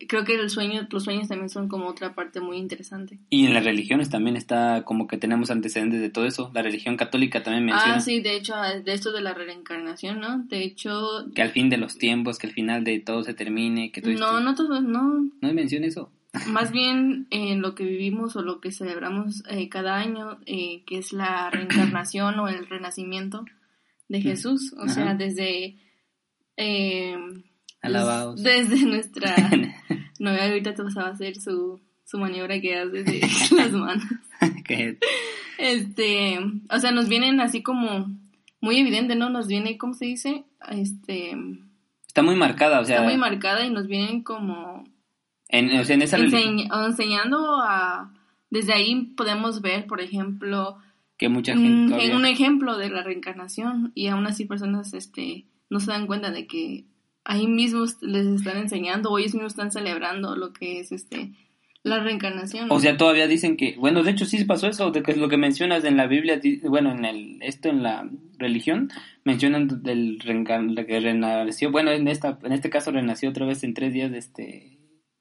creo 0.08 0.24
que 0.24 0.36
el 0.36 0.50
sueño, 0.50 0.88
los 0.90 1.04
sueños 1.04 1.28
también 1.28 1.50
son 1.50 1.68
como 1.68 1.88
otra 1.88 2.16
parte 2.16 2.40
muy 2.40 2.58
interesante. 2.58 3.20
Y 3.30 3.46
en 3.46 3.54
las 3.54 3.64
religiones 3.64 4.10
también 4.10 4.36
está 4.36 4.84
como 4.84 5.08
que 5.08 5.18
tenemos 5.18 5.52
antecedentes 5.52 6.02
de 6.02 6.10
todo 6.10 6.26
eso. 6.26 6.52
La 6.54 6.62
religión 6.62 6.98
católica 6.98 7.44
también 7.44 7.66
menciona 7.66 7.96
Ah, 7.96 8.00
sí, 8.00 8.22
de 8.22 8.36
hecho, 8.36 8.56
de 8.56 8.94
esto 8.94 9.12
de 9.12 9.22
la 9.22 9.34
reencarnación, 9.34 10.20
¿no? 10.20 10.40
De 10.44 10.64
hecho, 10.64 11.26
que 11.36 11.42
al 11.42 11.52
fin 11.52 11.70
de 11.70 11.78
los 11.78 11.98
tiempos, 11.98 12.38
que 12.38 12.48
al 12.48 12.54
final 12.54 12.84
de 12.84 13.00
todo 13.00 13.24
se 13.24 13.34
termine, 13.34 13.92
que 13.92 14.02
todo 14.02 14.14
no, 14.14 14.38
esto... 14.38 14.40
no 14.40 14.56
todos, 14.56 14.84
no, 14.84 15.30
¿No 15.42 15.54
menciona 15.54 15.88
eso? 15.88 16.12
Más 16.48 16.72
bien 16.72 17.28
en 17.30 17.62
lo 17.62 17.76
que 17.76 17.84
vivimos 17.84 18.38
o 18.38 18.42
lo 18.42 18.62
que 18.62 18.72
celebramos 18.72 19.44
eh, 19.50 19.68
cada 19.68 19.98
año, 19.98 20.40
eh, 20.46 20.84
que 20.86 20.98
es 20.98 21.12
la 21.12 21.50
reencarnación 21.50 22.40
o 22.40 22.48
el 22.48 22.68
renacimiento 22.68 23.46
de 24.12 24.22
Jesús. 24.22 24.74
O 24.78 24.84
Ajá. 24.84 24.94
sea, 24.94 25.14
desde... 25.16 25.78
eh, 26.58 27.16
Alabados. 27.82 28.44
Desde 28.44 28.86
nuestra 28.86 29.36
novia 30.20 30.46
ahorita 30.46 30.74
te 30.76 30.84
vas 30.84 30.98
a 30.98 31.08
hacer 31.08 31.36
su, 31.42 31.80
su 32.06 32.18
maniobra 32.20 32.60
que 32.62 32.78
hace 32.78 33.04
de 33.04 33.22
las 33.56 33.72
manos. 33.72 34.06
Este, 35.58 36.38
o 36.70 36.80
sea, 36.80 36.92
nos 36.92 37.08
vienen 37.08 37.40
así 37.40 37.62
como 37.64 38.08
muy 38.60 38.78
evidente, 38.78 39.16
¿no? 39.16 39.30
Nos 39.30 39.48
viene, 39.48 39.78
¿cómo 39.78 39.94
se 39.94 40.06
dice? 40.06 40.44
Este, 40.70 41.36
está 42.08 42.22
muy 42.22 42.36
marcada, 42.36 42.80
o 42.80 42.86
sea, 42.86 42.98
está 42.98 43.08
muy 43.08 43.18
marcada 43.18 43.66
y 43.66 43.70
nos 43.72 43.88
vienen 43.88 44.24
como 44.24 44.84
en, 45.50 45.72
o 45.80 45.84
sea, 45.84 45.96
en 45.96 46.02
esa 46.04 46.18
enseñ- 46.18 46.70
enseñando 46.88 47.58
a... 47.64 48.14
Desde 48.50 48.74
ahí 48.74 49.14
podemos 49.16 49.62
ver, 49.62 49.88
por 49.88 50.02
ejemplo, 50.02 50.78
que 51.22 51.30
mucha 51.30 51.54
gente 51.56 51.92
todavía- 51.94 52.18
un 52.18 52.26
ejemplo 52.26 52.78
de 52.78 52.90
la 52.90 53.04
reencarnación 53.04 53.92
y 53.96 54.08
aún 54.08 54.26
así 54.26 54.46
personas 54.46 54.94
este, 54.96 55.46
no 55.70 55.80
se 55.80 55.92
dan 55.92 56.08
cuenta 56.08 56.32
de 56.32 56.48
que 56.48 56.86
ahí 57.24 57.46
mismos 57.48 58.02
les 58.02 58.26
están 58.26 58.58
enseñando 58.58 59.12
o 59.12 59.20
ellos 59.20 59.36
mismos 59.36 59.54
están 59.54 59.72
celebrando 59.72 60.36
lo 60.36 60.52
que 60.52 60.80
es 60.80 60.92
este 60.92 61.32
la 61.84 62.00
reencarnación. 62.00 62.72
O 62.72 62.80
sea, 62.80 62.96
todavía 62.98 63.28
dicen 63.28 63.56
que, 63.58 63.76
bueno, 63.78 64.04
de 64.04 64.12
hecho 64.12 64.26
sí 64.26 64.44
pasó 64.46 64.68
eso, 64.68 64.92
de 64.92 65.02
que 65.04 65.16
lo 65.16 65.30
que 65.30 65.38
mencionas 65.38 65.84
en 65.84 65.96
la 65.98 66.06
Biblia, 66.08 66.40
bueno, 66.64 66.92
en 66.92 67.06
el, 67.06 67.38
esto 67.42 67.70
en 67.70 67.82
la 67.84 68.08
religión, 68.38 68.90
mencionan 69.24 69.68
del 69.84 70.20
reencar- 70.20 70.74
de 70.76 70.86
que 70.86 71.00
renació, 71.00 71.72
bueno, 71.72 71.90
en 71.92 72.08
esta, 72.08 72.38
en 72.44 72.52
este 72.52 72.70
caso 72.70 72.92
renació 72.92 73.30
otra 73.30 73.46
vez 73.48 73.64
en 73.64 73.74
tres 73.74 73.94
días, 73.94 74.12
de 74.12 74.18
este, 74.20 74.78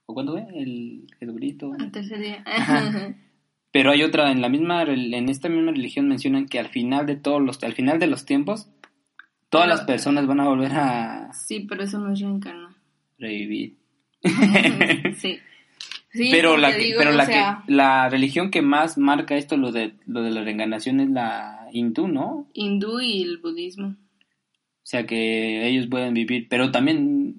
¿o 0.06 0.12
cuándo 0.14 0.32
fue? 0.32 0.46
El 0.54 1.06
Jesucristo. 1.18 1.72
Al 1.78 1.90
tercer 1.92 2.20
día. 2.20 2.42
Ajá. 2.46 3.14
Pero 3.72 3.90
hay 3.92 4.02
otra, 4.02 4.32
en 4.32 4.40
la 4.40 4.48
misma, 4.48 4.82
en 4.82 5.28
esta 5.28 5.48
misma 5.48 5.70
religión 5.72 6.08
mencionan 6.08 6.46
que 6.46 6.58
al 6.58 6.68
final 6.68 7.06
de 7.06 7.16
todos 7.16 7.40
los, 7.40 7.62
al 7.62 7.72
final 7.74 7.98
de 8.00 8.08
los 8.08 8.24
tiempos, 8.26 8.68
todas 9.48 9.66
Pero- 9.66 9.76
las 9.76 9.84
personas 9.86 10.26
van 10.26 10.40
a 10.40 10.48
volver 10.48 10.72
a 10.72 11.32
Sí, 11.32 11.60
pero 11.68 11.84
eso 11.84 11.98
no 11.98 12.12
es 12.12 12.20
reencarnar. 12.20 12.72
revivir. 13.18 13.76
sí. 15.16 15.38
Sí, 16.12 16.28
pero 16.32 16.56
la, 16.56 16.72
te 16.72 16.78
que- 16.78 16.84
digo, 16.84 16.98
pero 16.98 17.12
la, 17.12 17.26
sea, 17.26 17.62
que, 17.66 17.72
la 17.72 18.08
religión 18.08 18.50
que 18.50 18.62
más 18.62 18.98
marca 18.98 19.36
esto, 19.36 19.56
lo 19.56 19.70
de, 19.70 19.94
lo 20.06 20.22
de 20.22 20.30
la 20.32 20.42
reencarnación, 20.42 20.98
es 21.00 21.08
la 21.10 21.68
hindú, 21.72 22.08
¿no? 22.08 22.48
hindú 22.52 23.00
y 23.00 23.22
el 23.22 23.38
budismo. 23.38 23.88
O 23.88 24.86
sea 24.90 25.06
que 25.06 25.68
ellos 25.68 25.86
pueden 25.86 26.14
vivir, 26.14 26.48
pero 26.48 26.72
también 26.72 27.36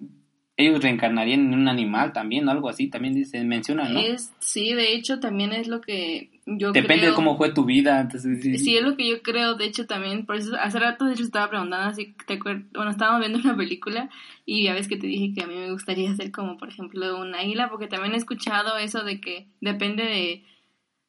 ellos 0.61 0.81
reencarnarían 0.81 1.41
en 1.41 1.53
un 1.53 1.67
animal 1.67 2.13
también, 2.13 2.47
algo 2.49 2.69
así, 2.69 2.87
también 2.87 3.13
dice, 3.13 3.43
menciona, 3.43 3.89
¿no? 3.89 3.99
Es, 3.99 4.33
sí, 4.39 4.73
de 4.73 4.93
hecho 4.93 5.19
también 5.19 5.51
es 5.53 5.67
lo 5.67 5.81
que 5.81 6.39
yo 6.45 6.71
Depende 6.71 7.01
creo. 7.01 7.09
de 7.11 7.15
cómo 7.15 7.37
fue 7.37 7.53
tu 7.53 7.65
vida. 7.65 7.99
Entonces, 8.01 8.41
sí. 8.41 8.57
Sí, 8.57 8.77
es 8.77 8.83
lo 8.83 8.95
que 8.97 9.07
yo 9.09 9.21
creo, 9.21 9.55
de 9.55 9.65
hecho 9.65 9.85
también, 9.85 10.25
por 10.25 10.35
eso 10.37 10.55
hace 10.59 10.79
rato 10.79 11.05
de 11.05 11.13
hecho 11.13 11.23
estaba 11.23 11.49
preguntando, 11.49 11.89
así 11.89 12.15
te 12.27 12.39
acuer- 12.39 12.65
bueno, 12.73 12.91
estábamos 12.91 13.19
viendo 13.21 13.39
una 13.39 13.55
película 13.57 14.09
y 14.45 14.63
ya 14.63 14.73
ves 14.73 14.87
que 14.87 14.97
te 14.97 15.07
dije 15.07 15.33
que 15.33 15.43
a 15.43 15.47
mí 15.47 15.55
me 15.55 15.71
gustaría 15.71 16.13
ser 16.15 16.31
como, 16.31 16.57
por 16.57 16.69
ejemplo, 16.69 17.19
un 17.19 17.35
águila, 17.35 17.69
porque 17.69 17.87
también 17.87 18.13
he 18.13 18.17
escuchado 18.17 18.77
eso 18.77 19.03
de 19.03 19.21
que 19.21 19.47
depende 19.61 20.03
de, 20.03 20.43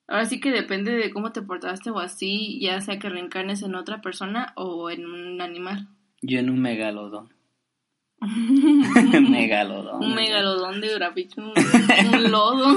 ahora 0.09 0.27
sí 0.27 0.41
que 0.41 0.51
depende 0.51 0.93
de 0.93 1.11
cómo 1.11 1.33
te 1.33 1.43
portaste 1.43 1.91
o 1.91 1.99
así, 1.99 2.59
ya 2.61 2.81
sea 2.81 2.99
que 2.99 3.09
reencarnes 3.09 3.63
en 3.63 3.75
otra 3.75 4.01
persona 4.01 4.53
o 4.57 4.91
en 4.91 5.07
un 5.07 5.41
animal. 5.41 5.89
Yo 6.21 6.39
en 6.39 6.51
un 6.51 6.61
megalodón. 6.61 7.31
megalodón. 9.31 10.05
Un 10.05 10.15
megalodón 10.15 10.81
de 10.81 10.95
Urapicho, 10.95 11.43
un, 11.43 11.53
un 12.15 12.23
lodo. 12.31 12.77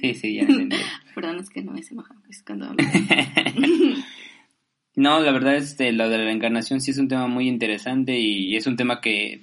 Sí, 0.00 0.14
sí, 0.14 0.34
ya 0.34 0.42
entendí. 0.42 0.76
Perdón, 1.14 1.38
es 1.38 1.50
que 1.50 1.62
no 1.62 1.72
me 1.72 1.82
se 1.82 1.94
enoja, 1.94 2.14
pues 2.24 2.42
cuando 2.42 2.66
hablo. 2.66 2.84
No, 4.98 5.20
la 5.20 5.30
verdad, 5.30 5.56
este, 5.56 5.92
lo 5.92 6.08
de 6.08 6.16
la 6.16 6.24
reencarnación 6.24 6.80
sí 6.80 6.90
es 6.90 6.96
un 6.96 7.08
tema 7.08 7.26
muy 7.26 7.48
interesante 7.48 8.18
y 8.18 8.56
es 8.56 8.66
un 8.66 8.76
tema 8.76 9.02
que 9.02 9.42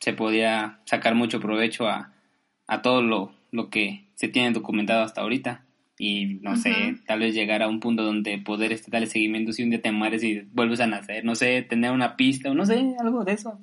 se 0.00 0.12
podía 0.12 0.80
sacar 0.86 1.14
mucho 1.14 1.38
provecho 1.38 1.86
a, 1.86 2.12
a 2.66 2.82
todo 2.82 3.00
lo, 3.00 3.32
lo 3.52 3.70
que 3.70 4.08
se 4.16 4.26
tiene 4.26 4.50
documentado 4.50 5.04
hasta 5.04 5.20
ahorita. 5.20 5.64
Y 6.00 6.38
no 6.42 6.56
sé, 6.56 6.96
tal 7.06 7.20
vez 7.20 7.34
llegar 7.34 7.62
a 7.62 7.68
un 7.68 7.80
punto 7.80 8.04
donde 8.04 8.38
poder 8.38 8.72
este, 8.72 8.90
darle 8.90 9.08
seguimiento 9.08 9.52
si 9.52 9.64
un 9.64 9.70
día 9.70 9.82
te 9.82 9.90
mueres 9.90 10.22
y 10.22 10.42
vuelves 10.52 10.80
a 10.80 10.86
nacer, 10.86 11.24
no 11.24 11.34
sé, 11.34 11.62
tener 11.62 11.90
una 11.90 12.16
pista 12.16 12.50
o 12.50 12.54
no 12.54 12.64
sé, 12.64 12.94
algo 13.00 13.24
de 13.24 13.32
eso. 13.32 13.58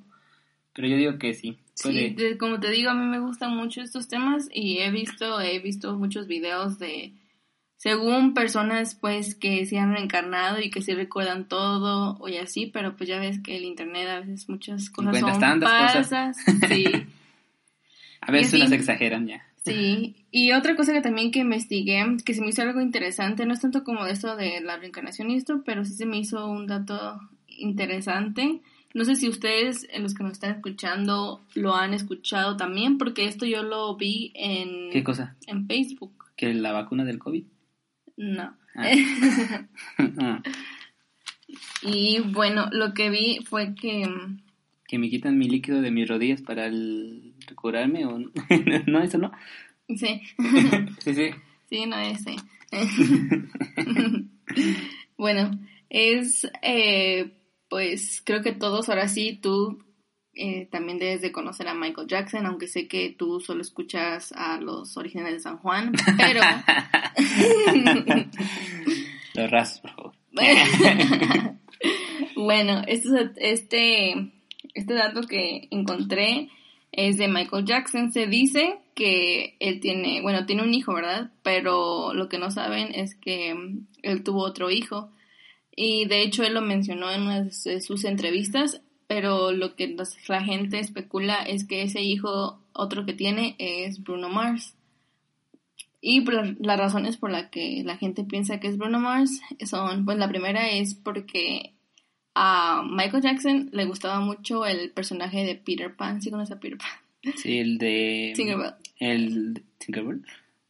Pero 0.76 0.88
yo 0.90 0.98
digo 0.98 1.18
que 1.18 1.34
sí. 1.34 1.58
Sí, 1.74 2.10
de- 2.10 2.38
como 2.38 2.60
te 2.60 2.70
digo, 2.70 2.90
a 2.92 2.94
mí 2.94 3.06
me 3.06 3.20
gustan 3.20 3.56
mucho 3.56 3.82
estos 3.82 4.08
temas 4.08 4.48
y 4.54 4.80
he 4.80 4.92
visto, 4.92 5.42
he 5.42 5.60
visto 5.60 5.96
muchos 5.96 6.28
videos 6.28 6.80
de, 6.80 7.14
según 7.76 8.34
personas 8.34 8.96
pues 8.96 9.36
que 9.36 9.66
se 9.66 9.78
han 9.78 9.94
reencarnado 9.94 10.62
y 10.62 10.70
que 10.70 10.82
sí 10.82 10.94
recuerdan 10.94 11.48
todo 11.48 12.18
o 12.20 12.30
y 12.30 12.38
así, 12.38 12.68
pero 12.68 12.96
pues 12.96 13.10
ya 13.10 13.20
ves 13.20 13.40
que 13.42 13.58
el 13.58 13.66
internet 13.66 14.08
a 14.08 14.20
veces 14.22 14.48
muchas 14.48 14.90
cosas 14.90 15.20
son 15.20 15.40
tantas 15.40 15.70
cosas. 15.70 16.10
falsas, 16.10 16.38
sí, 16.70 16.86
a 18.22 18.32
veces 18.32 18.52
sí. 18.52 18.58
unas 18.58 18.72
exageran 18.72 19.28
ya. 19.28 19.46
sí. 19.64 20.16
Y 20.32 20.52
otra 20.54 20.76
cosa 20.76 20.94
que 20.94 21.02
también 21.02 21.32
que 21.32 21.40
investigué, 21.40 22.04
que 22.26 22.34
se 22.34 22.42
me 22.42 22.50
hizo 22.50 22.62
algo 22.62 22.82
interesante, 22.82 23.46
no 23.46 23.54
es 23.54 23.62
tanto 23.62 23.84
como 23.84 24.06
esto 24.06 24.36
de 24.36 24.62
la 24.62 24.78
reencarnación 24.78 25.30
y 25.32 25.36
esto, 25.38 25.62
pero 25.66 25.86
sí 25.86 25.94
se 25.94 26.06
me 26.06 26.18
hizo 26.18 26.46
un 26.48 26.68
dato 26.68 27.20
interesante. 27.48 28.62
No 28.96 29.04
sé 29.04 29.16
si 29.18 29.28
ustedes, 29.28 29.86
los 30.00 30.14
que 30.16 30.24
nos 30.24 30.32
están 30.32 30.52
escuchando, 30.56 31.42
lo 31.54 31.76
han 31.76 31.94
escuchado 31.94 32.56
también, 32.56 32.98
porque 32.98 33.26
esto 33.26 33.46
yo 33.46 33.62
lo 33.62 33.98
vi 33.98 34.32
en, 34.36 34.90
¿Qué 34.90 35.04
cosa? 35.04 35.36
en 35.48 35.68
Facebook. 35.68 36.14
¿Que 36.38 36.54
la 36.54 36.72
vacuna 36.72 37.04
del 37.04 37.20
COVID? 37.20 37.44
No. 38.16 38.56
Ah. 38.74 38.92
Ah, 40.18 40.42
Y 41.84 42.20
bueno, 42.22 42.70
lo 42.72 42.94
que 42.94 43.10
vi 43.10 43.40
fue 43.46 43.76
que... 43.76 44.08
que 44.88 44.98
me 44.98 45.10
quitan 45.10 45.38
mi 45.38 45.50
líquido 45.50 45.82
de 45.82 45.92
mis 45.92 46.08
rodillas 46.08 46.42
para 46.42 46.66
el 46.66 47.34
curarme 47.56 48.06
o 48.06 48.18
no, 48.18 48.32
no 48.88 49.02
eso 49.02 49.18
no. 49.18 49.32
Sí, 49.90 50.22
Sí, 51.00 51.14
sí. 51.14 51.30
sí, 51.70 51.86
no 51.86 52.00
ese. 52.00 52.38
bueno, 55.18 55.52
es... 55.90 56.48
eh, 56.62 57.32
pues 57.70 58.22
creo 58.26 58.42
que 58.42 58.52
todos 58.52 58.90
ahora 58.90 59.08
sí, 59.08 59.40
tú 59.42 59.84
eh, 60.34 60.68
también 60.72 61.00
debes 61.00 61.22
de 61.22 61.32
conocer 61.32 61.68
a 61.68 61.74
Michael 61.74 62.08
Jackson, 62.08 62.46
aunque 62.46 62.68
sé 62.68 62.88
que 62.88 63.16
tú 63.18 63.40
solo 63.40 63.62
escuchas 63.62 64.34
a 64.34 64.60
los 64.60 64.98
originales 64.98 65.36
de 65.36 65.40
San 65.40 65.58
Juan, 65.58 65.94
pero... 66.18 66.42
Los 69.36 69.52
rasos, 69.52 69.82
por 69.82 69.92
favor. 69.92 70.14
bueno, 72.36 72.84
este, 72.88 73.32
este, 73.38 74.32
este 74.74 74.94
dato 74.94 75.22
que 75.24 75.68
encontré 75.72 76.50
es 76.92 77.18
de 77.18 77.28
Michael 77.28 77.66
Jackson. 77.66 78.12
Se 78.12 78.28
dice 78.28 78.80
que 78.94 79.58
él 79.60 79.80
tiene, 79.82 80.22
bueno, 80.22 80.46
tiene 80.46 80.64
un 80.64 80.74
hijo, 80.74 80.94
¿verdad? 80.94 81.32
Pero 81.44 82.14
lo 82.14 82.30
que 82.30 82.40
no 82.40 82.52
saben 82.52 82.94
es 82.96 83.16
que 83.16 83.56
él 84.02 84.24
tuvo 84.24 84.44
otro 84.44 84.72
hijo. 84.72 85.10
Y 85.76 86.06
de 86.06 86.22
hecho 86.22 86.44
él 86.44 86.54
lo 86.54 86.62
mencionó 86.62 87.12
en 87.12 87.24
una 87.24 87.44
de 87.44 87.82
sus 87.82 88.06
entrevistas, 88.06 88.82
pero 89.08 89.52
lo 89.52 89.76
que 89.76 89.96
la 90.28 90.44
gente 90.44 90.80
especula 90.80 91.44
es 91.44 91.66
que 91.66 91.84
ese 91.84 92.02
hijo, 92.02 92.60
otro 92.74 93.06
que 93.06 93.14
tiene, 93.14 93.56
es 93.60 94.02
Bruno 94.04 94.30
Mars. 94.30 94.76
Y 96.02 96.24
las 96.24 96.80
razones 96.80 97.18
por 97.18 97.32
las 97.32 97.50
que 97.50 97.82
la 97.84 97.98
gente 97.98 98.24
piensa 98.24 98.60
que 98.60 98.68
es 98.68 98.78
Bruno 98.78 99.00
Mars 99.00 99.42
son, 99.66 100.06
pues 100.06 100.18
la 100.18 100.30
primera 100.30 100.70
es 100.70 100.94
porque 100.94 101.74
a 102.36 102.84
Michael 102.88 103.24
Jackson 103.24 103.70
le 103.72 103.86
gustaba 103.86 104.20
mucho 104.20 104.66
el 104.66 104.92
personaje 104.92 105.44
de 105.44 105.56
Peter 105.56 105.96
Pan, 105.96 106.22
¿sí 106.22 106.30
conoces 106.30 106.56
a 106.56 106.60
Peter 106.60 106.78
Pan? 106.78 107.34
Sí, 107.38 107.58
el 107.58 107.78
de... 107.80 108.34
Tinkerbell. 108.36 108.74
El... 109.00 109.64
¿Tinkerbell? 109.80 110.24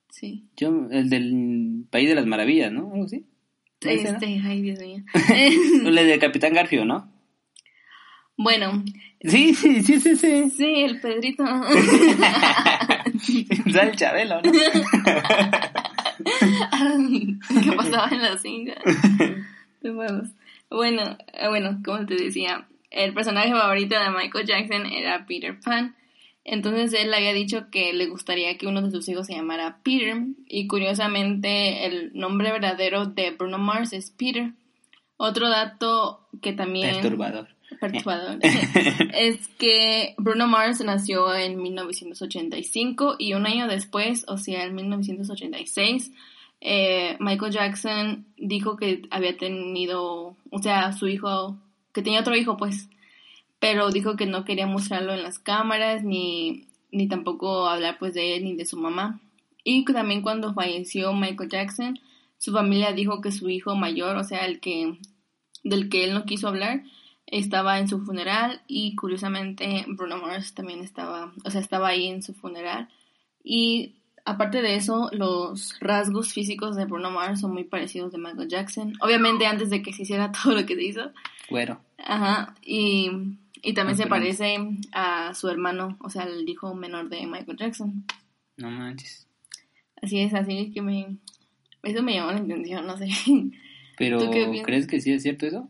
Sí. 0.09 0.45
Yo, 0.55 0.88
el 0.89 1.09
del 1.09 1.85
País 1.89 2.07
de 2.07 2.15
las 2.15 2.25
Maravillas, 2.25 2.71
¿no? 2.71 2.91
Algo 2.93 3.05
así. 3.05 3.25
Este, 3.92 4.42
ay 4.44 4.62
Dios 4.62 4.80
mío. 4.80 5.04
El 5.86 5.96
de 5.96 6.20
Capitán 6.20 6.54
Garfio, 6.54 6.86
¿no? 6.86 7.12
bueno, 8.38 8.84
Sí, 9.27 9.56
sí, 9.56 9.82
sí, 9.82 10.00
sí, 10.00 10.15
sí. 10.15 10.50
sí, 10.51 10.84
el 10.84 11.00
Pedrito. 11.00 11.44
Sale 13.72 13.89
el 13.92 13.96
Chabelo, 13.96 14.42
¿no? 14.42 14.51
¿Qué 17.63 17.72
pasaba 17.75 18.10
en 18.12 18.22
la 18.22 18.38
cinta? 18.38 18.75
De 19.82 19.92
huevos. 19.92 20.30
Bueno, 20.70 21.18
eh, 21.34 21.48
bueno, 21.48 21.80
como 21.84 22.06
te 22.06 22.15
decía, 22.15 22.68
el 22.92 23.13
personaje 23.13 23.51
favorito 23.51 23.96
de 23.98 24.12
Michael 24.12 24.46
Jackson 24.46 24.86
era 24.86 25.25
Peter 25.25 25.60
Pan. 25.60 25.96
Entonces 26.46 26.94
él 26.94 27.12
había 27.12 27.34
dicho 27.34 27.72
que 27.72 27.92
le 27.92 28.06
gustaría 28.06 28.56
que 28.58 28.68
uno 28.68 28.84
de 28.84 28.92
sus 28.92 29.10
hijos 29.10 29.25
se 29.25 29.34
llamara 29.34 29.80
Peter. 29.84 30.16
Y 30.48 30.68
curiosamente 30.68 31.88
el 31.88 32.12
nombre 32.14 32.52
verdadero 32.52 33.08
de 33.08 33.32
Bruno 33.32 33.58
Mars 33.58 33.92
es 33.94 34.12
Peter. 34.12 34.54
Otro 35.18 35.50
dato 35.50 36.28
que 36.44 36.54
también... 36.54 37.02
Perturbador. 37.02 37.48
perturbador 37.82 38.40
es 39.14 39.48
que 39.58 40.14
Bruno 40.20 40.46
Mars 40.48 40.84
nació 40.84 41.34
en 41.34 41.60
1985 41.60 43.16
y 43.18 43.34
un 43.34 43.48
año 43.48 43.68
después, 43.68 44.24
o 44.28 44.38
sea, 44.38 44.66
en 44.66 44.75
1986, 44.75 46.12
eh, 46.62 47.18
Michael 47.20 47.54
Jackson 47.54 48.25
dijo 48.38 48.75
que 48.78 49.04
había 49.10 49.36
tenido, 49.36 50.36
o 50.52 50.62
sea, 50.62 50.92
su 50.94 51.08
hijo, 51.08 51.58
que 51.92 52.04
tenía 52.04 52.20
otro 52.20 52.36
hijo, 52.36 52.56
pues, 52.56 52.90
pero 53.65 53.89
dijo 53.89 54.15
que 54.15 54.27
no 54.27 54.45
quería 54.45 54.67
mostrarlo 54.67 55.12
en 55.12 55.24
las 55.24 55.39
cámaras 55.39 56.03
ni, 56.03 56.67
ni 56.91 57.07
tampoco 57.07 57.67
hablar 57.67 57.98
pues 57.98 58.13
de 58.13 58.36
él 58.36 58.43
ni 58.43 58.55
de 58.55 58.63
su 58.63 58.77
mamá. 58.77 59.19
Y 59.63 59.84
también 59.86 60.22
cuando 60.22 60.53
falleció 60.53 61.13
Michael 61.13 61.50
Jackson, 61.50 62.00
su 62.38 62.51
familia 62.51 62.91
dijo 62.91 63.22
que 63.22 63.31
su 63.31 63.50
hijo 63.50 63.75
mayor, 63.75 64.17
o 64.17 64.24
sea, 64.24 64.45
el 64.45 64.60
que 64.60 65.00
del 65.63 65.89
que 65.89 66.03
él 66.03 66.13
no 66.13 66.25
quiso 66.25 66.48
hablar, 66.48 66.84
estaba 67.25 67.79
en 67.79 67.88
su 67.88 68.01
funeral 68.01 68.62
y 68.67 68.95
curiosamente 68.95 69.84
Bruno 69.88 70.17
Mars 70.17 70.53
también 70.53 70.81
estaba, 70.81 71.34
o 71.43 71.50
sea, 71.50 71.60
estaba 71.60 71.88
ahí 71.88 72.05
en 72.05 72.22
su 72.22 72.36
funeral. 72.36 72.88
Y 73.43 73.95
aparte 74.25 74.62
de 74.62 74.75
eso, 74.75 75.10
los 75.12 75.79
rasgos 75.79 76.34
físicos 76.34 76.75
de 76.75 76.86
Bruno 76.86 77.10
Mars 77.10 77.41
son 77.41 77.51
muy 77.51 77.63
parecidos 77.63 78.12
de 78.12 78.19
Michael 78.19 78.48
Jackson. 78.48 78.93
Obviamente 79.01 79.48
antes 79.48 79.72
de 79.72 79.81
que 79.81 79.91
se 79.91 80.03
hiciera 80.03 80.31
todo 80.43 80.53
lo 80.53 80.67
que 80.67 80.75
se 80.75 80.84
hizo. 80.84 81.12
Güero. 81.50 81.79
Ajá. 81.98 82.53
Y, 82.63 83.10
y 83.62 83.74
también 83.74 83.97
se 83.97 84.03
Diferente. 84.03 84.38
parece 84.38 84.57
a 84.91 85.33
su 85.33 85.50
hermano, 85.50 85.97
o 86.01 86.09
sea, 86.09 86.24
el 86.24 86.47
hijo 86.47 86.74
menor 86.75 87.09
de 87.09 87.25
Michael 87.25 87.57
Jackson. 87.57 88.05
No 88.57 88.69
manches. 88.69 89.27
Así 90.01 90.19
es, 90.19 90.33
así 90.33 90.71
que 90.71 90.81
me... 90.81 91.17
Eso 91.83 92.01
me 92.01 92.15
llamó 92.15 92.31
la 92.31 92.39
atención, 92.39 92.85
no 92.88 92.97
sé. 92.97 93.07
Pero. 93.97 94.19
¿crees 94.63 94.88
que 94.88 95.00
sí 95.00 95.12
es 95.13 95.24
cierto 95.24 95.45
eso? 95.45 95.69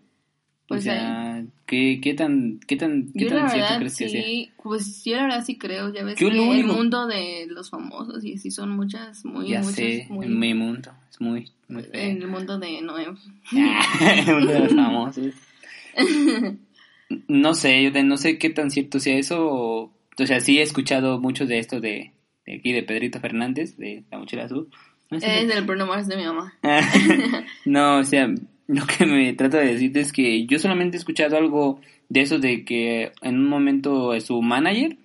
Pues 0.68 0.80
o 0.80 0.84
sea, 0.84 1.46
¿qué, 1.68 2.00
qué 2.02 2.16
tan, 2.16 2.60
qué 2.66 2.76
tan, 2.76 3.12
qué 3.14 3.26
Yo 3.26 3.30
tan 3.30 3.44
la 3.44 3.50
cierto 3.50 3.66
verdad 3.66 3.78
crees 3.78 3.98
que 3.98 4.10
sea? 4.10 4.24
sí, 4.24 4.52
pues 4.64 5.04
yo 5.04 5.16
la 5.16 5.24
verdad 5.24 5.46
sí 5.46 5.60
creo, 5.60 5.94
ya 5.94 6.04
ves 6.04 6.18
Yo 6.18 6.32
que 6.32 6.38
el 6.60 6.66
mundo 6.66 7.06
de 7.06 7.46
los 7.48 7.70
famosos 7.70 8.26
y 8.26 8.40
sí 8.40 8.50
son 8.50 8.72
muchas, 8.72 9.24
muy, 9.26 9.50
ya 9.50 9.60
muchas, 9.60 9.76
sé, 9.76 10.08
muy, 10.10 10.26
en 10.26 10.40
mi 10.40 10.56
mundo, 10.56 10.92
es 11.08 11.22
muy, 11.22 11.52
muy 11.68 11.84
feo. 11.84 12.02
el 12.02 12.28
mundo 12.28 12.58
de 12.58 12.82
Noé. 12.82 13.10
Uno 13.10 14.52
de 14.52 14.60
los 14.60 14.74
famosos. 14.74 15.36
No 17.28 17.54
sé, 17.54 17.92
no 18.04 18.18
sé 18.18 18.38
qué 18.38 18.50
tan 18.50 18.72
cierto 18.72 19.00
sea 19.00 19.18
eso. 19.18 19.48
O, 19.48 19.94
o 20.18 20.26
sea, 20.26 20.40
sí 20.40 20.60
he 20.60 20.62
escuchado 20.62 21.20
mucho 21.20 21.46
de 21.46 21.60
esto 21.60 21.80
de, 21.80 22.14
de 22.46 22.56
aquí, 22.56 22.72
de 22.72 22.84
Pedrito 22.84 23.20
Fernández, 23.20 23.78
de 23.78 24.04
La 24.12 24.18
Mochila 24.18 24.46
Azul. 24.46 24.70
No, 25.12 25.20
sé 25.20 25.42
Es 25.42 25.48
del 25.48 25.66
Bruno 25.66 25.86
Mars 25.86 26.08
de 26.08 26.18
mi 26.18 26.24
mamá. 26.24 26.58
no, 27.66 27.98
o 28.00 28.04
sea, 28.04 28.34
lo 28.68 28.86
que 28.88 29.06
me 29.06 29.34
trata 29.34 29.60
de 29.60 29.74
decirte 29.74 30.00
es 30.00 30.12
que 30.12 30.46
yo 30.46 30.58
solamente 30.60 30.98
he 30.98 31.00
escuchado 31.00 31.38
algo 31.38 31.80
de 32.10 32.22
eso 32.22 32.40
de 32.40 32.66
que 32.66 33.12
en 33.22 33.38
un 33.38 33.50
momento 33.50 34.20
su 34.20 34.42
manager 34.42 34.98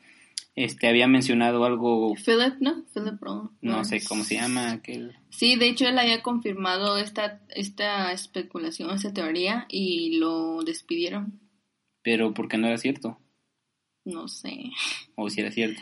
este 0.57 0.89
había 0.89 1.07
mencionado 1.07 1.65
algo, 1.65 2.15
Philip, 2.15 2.55
¿no? 2.61 2.85
Philip 2.93 3.19
Bruno. 3.21 3.53
no 3.63 3.85
sé 3.85 4.03
cómo 4.05 4.25
se 4.25 4.35
llama, 4.35 4.73
aquel... 4.73 5.17
Sí, 5.31 5.57
de 5.57 5.69
hecho 5.69 5.87
él 5.87 5.99
había 5.99 6.23
confirmado 6.23 6.99
esta, 6.99 7.41
esta 7.51 8.13
especulación, 8.13 8.91
esta 8.91 9.13
teoría 9.13 9.67
y 9.69 10.19
lo 10.19 10.63
despidieron. 10.63 11.39
Pero 12.03 12.33
porque 12.35 12.57
no 12.59 12.67
era 12.69 12.79
cierto, 12.79 13.19
No 14.05 14.29
sé, 14.29 14.71
o 15.15 15.29
si 15.31 15.41
era 15.41 15.51
cierto. 15.51 15.81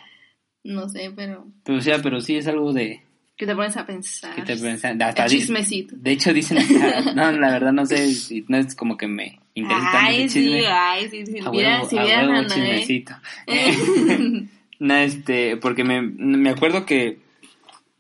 no 0.65 0.89
sé, 0.89 1.13
pero 1.15 1.47
Pero 1.65 1.79
o 1.79 1.81
sea, 1.81 2.01
pero 2.03 2.21
sí 2.21 2.37
es 2.37 2.47
algo 2.47 2.73
de... 2.73 3.03
que 3.37 3.47
te 3.47 3.55
pones 3.55 3.77
a 3.77 3.87
pensar. 3.87 4.35
que 4.35 4.43
te 4.43 4.57
pensan- 4.57 5.01
hasta 5.03 5.25
El 5.25 5.31
chismecito. 5.31 5.95
De 5.97 6.13
hecho 6.13 6.33
dicen 6.33 6.59
no, 7.15 7.31
la 7.33 7.51
verdad 7.51 7.73
no 7.73 7.87
sé, 7.87 8.13
si- 8.15 8.45
no 8.49 8.57
es 8.57 8.75
como 8.75 8.97
que 8.97 9.07
me 9.07 9.39
interesa 9.55 9.91
tanto 9.93 10.11
Ay, 10.11 10.29
sí, 10.29 10.55
ay, 10.67 11.09
sí, 11.09 11.27
si 11.27 11.39
A 11.39 11.51
vieran, 11.51 11.87
si 11.89 11.99
vieran 11.99 12.31
a 12.35 12.47
chismecito. 12.47 13.15
no, 14.81 14.95
este, 14.97 15.57
porque 15.57 15.85
me, 15.85 16.03
me 16.03 16.51
acuerdo 16.51 16.85
que, 16.87 17.19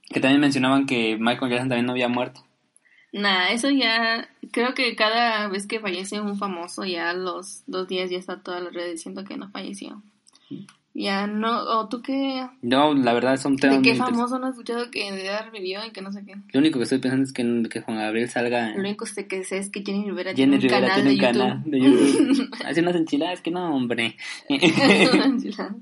que 0.08 0.20
también 0.20 0.40
mencionaban 0.40 0.86
que 0.86 1.16
Michael 1.18 1.50
Jackson 1.50 1.68
también 1.68 1.86
no 1.86 1.92
había 1.92 2.08
muerto. 2.08 2.44
Nah, 3.12 3.48
eso 3.50 3.70
ya, 3.70 4.28
creo 4.52 4.74
que 4.74 4.94
cada 4.94 5.48
vez 5.48 5.66
que 5.66 5.80
fallece 5.80 6.20
un 6.20 6.36
famoso, 6.36 6.84
ya 6.84 7.12
los 7.14 7.62
dos 7.66 7.88
días 7.88 8.10
ya 8.10 8.18
está 8.18 8.42
toda 8.42 8.60
la 8.60 8.70
red 8.70 8.90
diciendo 8.90 9.24
que 9.24 9.36
no 9.36 9.50
falleció. 9.50 10.02
Ya 10.94 11.28
no, 11.28 11.62
o 11.62 11.88
tú 11.88 12.02
qué, 12.02 12.48
No, 12.60 12.92
la 12.92 13.12
verdad 13.12 13.36
son 13.36 13.56
temas 13.56 13.76
de 13.76 13.82
qué 13.82 13.94
famoso 13.94 14.38
no 14.40 14.46
has 14.46 14.54
escuchado 14.54 14.90
que 14.90 15.12
de 15.12 15.26
edad 15.26 15.44
revivió 15.44 15.86
y 15.86 15.92
que 15.92 16.02
no 16.02 16.10
sé 16.10 16.24
qué. 16.26 16.34
Lo 16.52 16.58
único 16.58 16.78
que 16.78 16.82
estoy 16.82 16.98
pensando 16.98 17.24
es 17.24 17.32
que, 17.32 17.62
que 17.70 17.82
Juan 17.82 17.98
Gabriel 17.98 18.28
salga. 18.28 18.70
Lo 18.70 18.80
único 18.80 19.04
que 19.28 19.44
sé 19.44 19.58
es 19.58 19.70
que 19.70 19.84
Jenny 19.84 20.06
Rivera 20.06 20.34
Jenny 20.34 20.34
tiene 20.34 20.56
un 20.56 20.62
Rivera 20.62 20.80
canal 20.80 20.94
tiene 20.94 21.10
un 21.10 21.16
de 21.16 21.22
canal 21.22 21.62
de 21.66 21.80
YouTube. 21.80 22.50
Hace 22.66 22.80
unas 22.80 22.96
enchiladas 22.96 23.40
que 23.42 23.50
no, 23.50 23.74
hombre. 23.74 24.16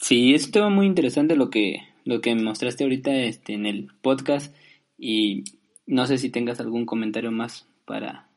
Sí, 0.00 0.32
es 0.32 0.46
un 0.46 0.52
tema 0.52 0.70
muy 0.70 0.86
interesante 0.86 1.34
lo 1.34 1.50
que, 1.50 1.82
lo 2.04 2.20
que 2.20 2.32
mostraste 2.36 2.84
ahorita 2.84 3.12
este, 3.12 3.54
en 3.54 3.66
el 3.66 3.88
podcast 4.00 4.54
y 4.96 5.42
no 5.88 6.06
sé 6.06 6.18
si 6.18 6.30
tengas 6.30 6.60
algún 6.60 6.86
comentario 6.86 7.32
más 7.32 7.66
para... 7.84 8.28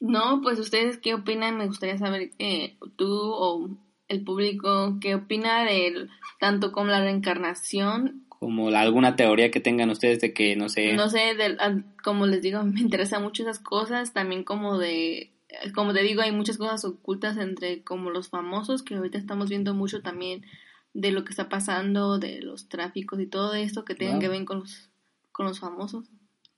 No, 0.00 0.40
pues 0.42 0.58
ustedes 0.58 0.98
qué 0.98 1.14
opinan, 1.14 1.56
me 1.58 1.66
gustaría 1.66 1.96
saber 1.98 2.30
eh, 2.38 2.76
tú 2.96 3.06
o 3.10 3.68
el 4.08 4.24
público 4.24 4.98
qué 5.00 5.14
opina 5.14 5.64
del 5.64 6.10
tanto 6.40 6.72
como 6.72 6.88
la 6.88 7.00
reencarnación, 7.00 8.24
como 8.28 8.70
la- 8.70 8.80
alguna 8.80 9.14
teoría 9.16 9.50
que 9.50 9.60
tengan 9.60 9.90
ustedes 9.90 10.20
de 10.20 10.34
que, 10.34 10.56
no 10.56 10.68
sé, 10.68 10.94
no 10.94 11.08
sé, 11.08 11.34
del, 11.36 11.58
al- 11.60 11.84
como 12.02 12.26
les 12.26 12.42
digo, 12.42 12.62
me 12.64 12.80
interesan 12.80 13.22
mucho 13.22 13.42
esas 13.44 13.60
cosas, 13.60 14.12
también 14.12 14.42
como 14.42 14.78
de, 14.78 15.30
como 15.74 15.92
te 15.94 16.02
digo, 16.02 16.22
hay 16.22 16.32
muchas 16.32 16.58
cosas 16.58 16.84
ocultas 16.84 17.36
entre 17.38 17.82
como 17.84 18.10
los 18.10 18.28
famosos, 18.30 18.82
que 18.82 18.96
ahorita 18.96 19.16
estamos 19.18 19.48
viendo 19.48 19.74
mucho 19.74 20.02
también 20.02 20.44
de 20.92 21.12
lo 21.12 21.24
que 21.24 21.30
está 21.30 21.48
pasando, 21.48 22.18
de 22.18 22.40
los 22.42 22.68
tráficos 22.68 23.20
y 23.20 23.26
todo 23.26 23.54
esto 23.54 23.84
que 23.84 23.94
tienen 23.94 24.16
Wow. 24.16 24.20
que 24.22 24.28
ver 24.28 24.44
con 24.44 24.58
los, 24.60 24.90
con 25.32 25.46
los 25.46 25.60
famosos. 25.60 26.04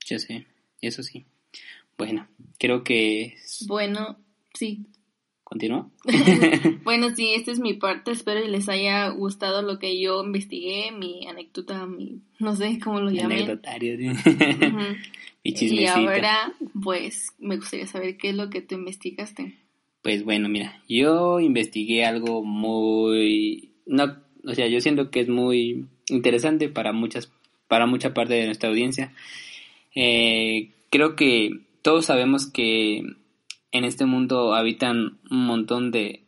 Yo 0.07 0.19
sé, 0.19 0.47
eso 0.81 1.03
sí. 1.03 1.25
Bueno, 1.97 2.27
creo 2.57 2.83
que... 2.83 3.35
Bueno, 3.67 4.17
sí, 4.53 4.85
¿Continúa? 5.49 5.89
Bueno, 6.83 7.15
sí, 7.15 7.33
esta 7.33 7.53
es 7.53 7.59
mi 7.59 7.73
parte. 7.73 8.11
Espero 8.11 8.41
que 8.41 8.49
les 8.49 8.67
haya 8.67 9.07
gustado 9.09 9.61
lo 9.61 9.79
que 9.79 9.97
yo 9.97 10.21
investigué, 10.21 10.91
mi 10.91 11.25
anécdota, 11.25 11.85
mi 11.85 12.19
no 12.39 12.53
sé 12.57 12.79
cómo 12.83 12.99
lo 12.99 13.11
llamen. 13.11 13.43
Anecdotario. 13.43 13.97
¿sí? 13.97 14.09
Ujú. 14.09 14.79
y 15.43 15.85
ahora, 15.85 16.51
pues, 16.83 17.33
me 17.39 17.55
gustaría 17.55 17.87
saber 17.87 18.17
qué 18.17 18.29
es 18.29 18.35
lo 18.35 18.49
que 18.49 18.61
tú 18.61 18.75
investigaste. 18.75 19.55
Pues 20.01 20.25
bueno, 20.25 20.49
mira, 20.49 20.81
yo 20.89 21.39
investigué 21.39 22.03
algo 22.03 22.43
muy, 22.43 23.71
no, 23.85 24.17
o 24.45 24.53
sea, 24.53 24.67
yo 24.67 24.81
siento 24.81 25.11
que 25.11 25.21
es 25.21 25.29
muy 25.29 25.85
interesante 26.09 26.67
para 26.67 26.91
muchas, 26.91 27.31
para 27.69 27.85
mucha 27.85 28.13
parte 28.13 28.33
de 28.33 28.45
nuestra 28.47 28.67
audiencia. 28.67 29.13
Eh, 29.99 30.75
creo 30.91 31.15
que 31.15 31.61
todos 31.81 32.05
sabemos 32.05 32.45
que 32.45 32.97
en 33.71 33.83
este 33.83 34.05
mundo 34.05 34.53
habitan 34.53 35.17
un 35.31 35.45
montón 35.47 35.89
de, 35.89 36.23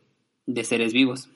de 0.46 0.64
seres 0.64 0.92
vivos, 0.92 1.28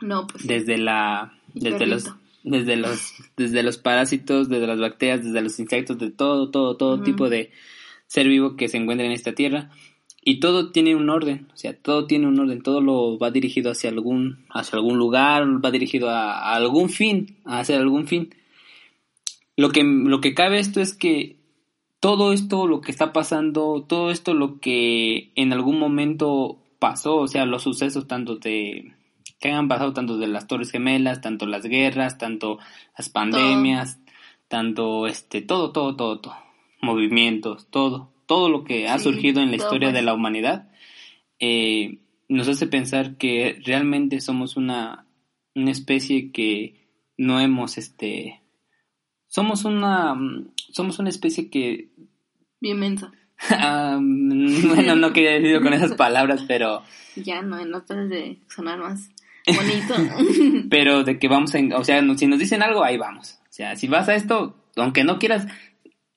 No, 0.00 0.26
pues. 0.26 0.46
desde 0.46 0.76
la, 0.76 1.32
desde 1.54 1.86
los, 1.86 2.14
desde 2.44 2.76
los, 2.76 3.14
desde 3.38 3.62
los 3.62 3.78
parásitos, 3.78 4.50
desde 4.50 4.66
las 4.66 4.78
bacterias, 4.78 5.24
desde 5.24 5.40
los 5.40 5.58
insectos, 5.58 5.98
de 5.98 6.10
todo, 6.10 6.50
todo, 6.50 6.76
todo 6.76 7.02
tipo 7.02 7.30
de 7.30 7.50
ser 8.06 8.28
vivo 8.28 8.56
que 8.56 8.68
se 8.68 8.76
encuentra 8.76 9.06
en 9.06 9.12
esta 9.12 9.32
tierra. 9.32 9.70
Y 10.22 10.38
todo 10.38 10.70
tiene 10.70 10.94
un 10.94 11.08
orden, 11.08 11.48
o 11.54 11.56
sea, 11.56 11.74
todo 11.74 12.06
tiene 12.06 12.26
un 12.26 12.38
orden, 12.38 12.60
todo 12.62 12.82
lo 12.82 13.18
va 13.18 13.30
dirigido 13.30 13.70
hacia 13.70 13.88
algún, 13.88 14.44
hacia 14.50 14.76
algún 14.76 14.98
lugar, 14.98 15.44
va 15.64 15.70
dirigido 15.70 16.10
a, 16.10 16.40
a 16.40 16.56
algún 16.56 16.90
fin, 16.90 17.38
a 17.46 17.60
hacer 17.60 17.80
algún 17.80 18.06
fin. 18.06 18.34
Lo 19.56 19.70
que, 19.70 19.82
lo 19.82 20.20
que 20.20 20.34
cabe 20.34 20.58
esto 20.58 20.82
es 20.82 20.94
que 20.94 21.39
todo 22.00 22.32
esto, 22.32 22.66
lo 22.66 22.80
que 22.80 22.90
está 22.90 23.12
pasando, 23.12 23.84
todo 23.86 24.10
esto 24.10 24.34
lo 24.34 24.58
que 24.58 25.32
en 25.36 25.52
algún 25.52 25.78
momento 25.78 26.58
pasó, 26.78 27.16
o 27.18 27.28
sea, 27.28 27.44
los 27.44 27.62
sucesos 27.62 28.08
tanto 28.08 28.36
de 28.36 28.94
que 29.38 29.48
hayan 29.48 29.68
pasado 29.68 29.92
tanto 29.92 30.18
de 30.18 30.26
las 30.26 30.46
Torres 30.46 30.70
Gemelas, 30.70 31.20
tanto 31.20 31.46
las 31.46 31.64
guerras, 31.64 32.18
tanto 32.18 32.58
las 32.96 33.08
pandemias, 33.08 34.00
tanto 34.48 35.06
este, 35.06 35.40
todo, 35.42 35.72
todo, 35.72 35.96
todo, 35.96 36.20
todo, 36.20 36.34
movimientos, 36.82 37.68
todo, 37.70 38.10
todo 38.26 38.48
lo 38.50 38.64
que 38.64 38.88
ha 38.88 38.98
Sí, 38.98 39.04
surgido 39.04 39.40
en 39.40 39.50
la 39.50 39.56
historia 39.56 39.88
de 39.88 39.94
pues. 39.94 40.04
la 40.04 40.14
humanidad, 40.14 40.70
eh, 41.38 41.98
nos 42.28 42.48
hace 42.48 42.66
pensar 42.66 43.16
que 43.16 43.58
realmente 43.64 44.20
somos 44.20 44.56
una, 44.56 45.06
una 45.54 45.70
especie 45.70 46.32
que 46.32 46.88
no 47.16 47.40
hemos, 47.40 47.78
este, 47.78 48.40
somos 49.30 49.64
una, 49.64 50.14
somos 50.72 50.98
una 50.98 51.08
especie 51.08 51.48
que 51.48 51.88
Bien 52.60 52.78
menso. 52.78 53.10
Ah, 53.50 53.98
bueno, 53.98 54.96
no 54.96 55.14
quería 55.14 55.30
decirlo 55.30 55.62
con 55.62 55.72
esas 55.72 55.94
palabras, 55.96 56.44
pero, 56.46 56.82
Ya 57.16 57.40
no, 57.40 57.64
no 57.64 57.82
trates 57.84 58.10
de 58.10 58.38
sonar 58.54 58.78
más 58.78 59.08
bonito. 59.46 59.94
pero 60.68 61.04
de 61.04 61.18
que 61.18 61.26
vamos 61.28 61.54
a, 61.54 61.58
o 61.78 61.84
sea, 61.84 62.02
si 62.16 62.26
nos 62.26 62.38
dicen 62.38 62.62
algo, 62.62 62.84
ahí 62.84 62.98
vamos. 62.98 63.38
O 63.44 63.52
sea, 63.52 63.76
si 63.76 63.88
vas 63.88 64.10
a 64.10 64.14
esto, 64.14 64.56
aunque 64.76 65.04
no 65.04 65.18
quieras, 65.18 65.46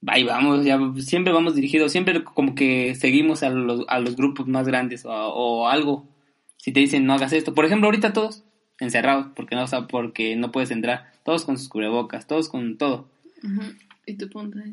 ahí 0.06 0.24
vamos, 0.26 0.66
ya 0.66 0.78
siempre 0.98 1.32
vamos 1.32 1.56
dirigidos, 1.56 1.94
siempre 1.94 2.26
como 2.26 2.56
que 2.56 2.94
seguimos 2.96 3.42
a 3.44 3.50
los, 3.50 3.86
a 3.88 4.00
los 4.00 4.18
grupos 4.18 4.48
más 4.48 4.68
grandes 4.68 5.06
o, 5.06 5.12
o 5.12 5.70
algo. 5.70 6.10
Si 6.58 6.74
te 6.74 6.82
dicen 6.82 7.06
no 7.06 7.14
hagas 7.14 7.32
esto, 7.32 7.54
por 7.54 7.64
ejemplo, 7.64 7.88
ahorita 7.88 8.12
todos 8.12 8.44
encerrados, 8.80 9.28
porque 9.34 9.56
no, 9.56 9.64
o 9.64 9.68
sea, 9.68 9.88
porque 9.88 10.36
no 10.36 10.52
puedes 10.52 10.72
entrar, 10.72 11.13
todos 11.24 11.46
con 11.46 11.58
sus 11.58 11.70
cubrebocas, 11.70 12.28
todos 12.28 12.50
con 12.50 12.78
todo. 12.78 13.10
¿Y 14.06 14.16
tu 14.16 14.30
punto 14.30 14.60
es? 14.60 14.72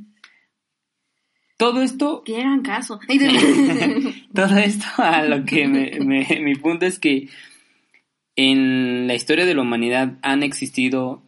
Todo 1.57 1.83
esto 1.83 2.23
Que 2.25 2.39
hagan 2.41 2.63
caso. 2.63 2.99
todo 4.35 4.57
esto 4.59 4.87
a 4.99 5.23
lo 5.25 5.45
que 5.45 5.69
me, 5.69 5.99
me- 6.01 6.41
mi 6.41 6.55
punto 6.57 6.87
es 6.87 6.99
que 6.99 7.29
en 8.37 9.07
la 9.07 9.15
historia 9.15 9.45
de 9.45 9.55
la 9.55 9.63
humanidad 9.63 10.15
han 10.23 10.43
existido 10.43 11.23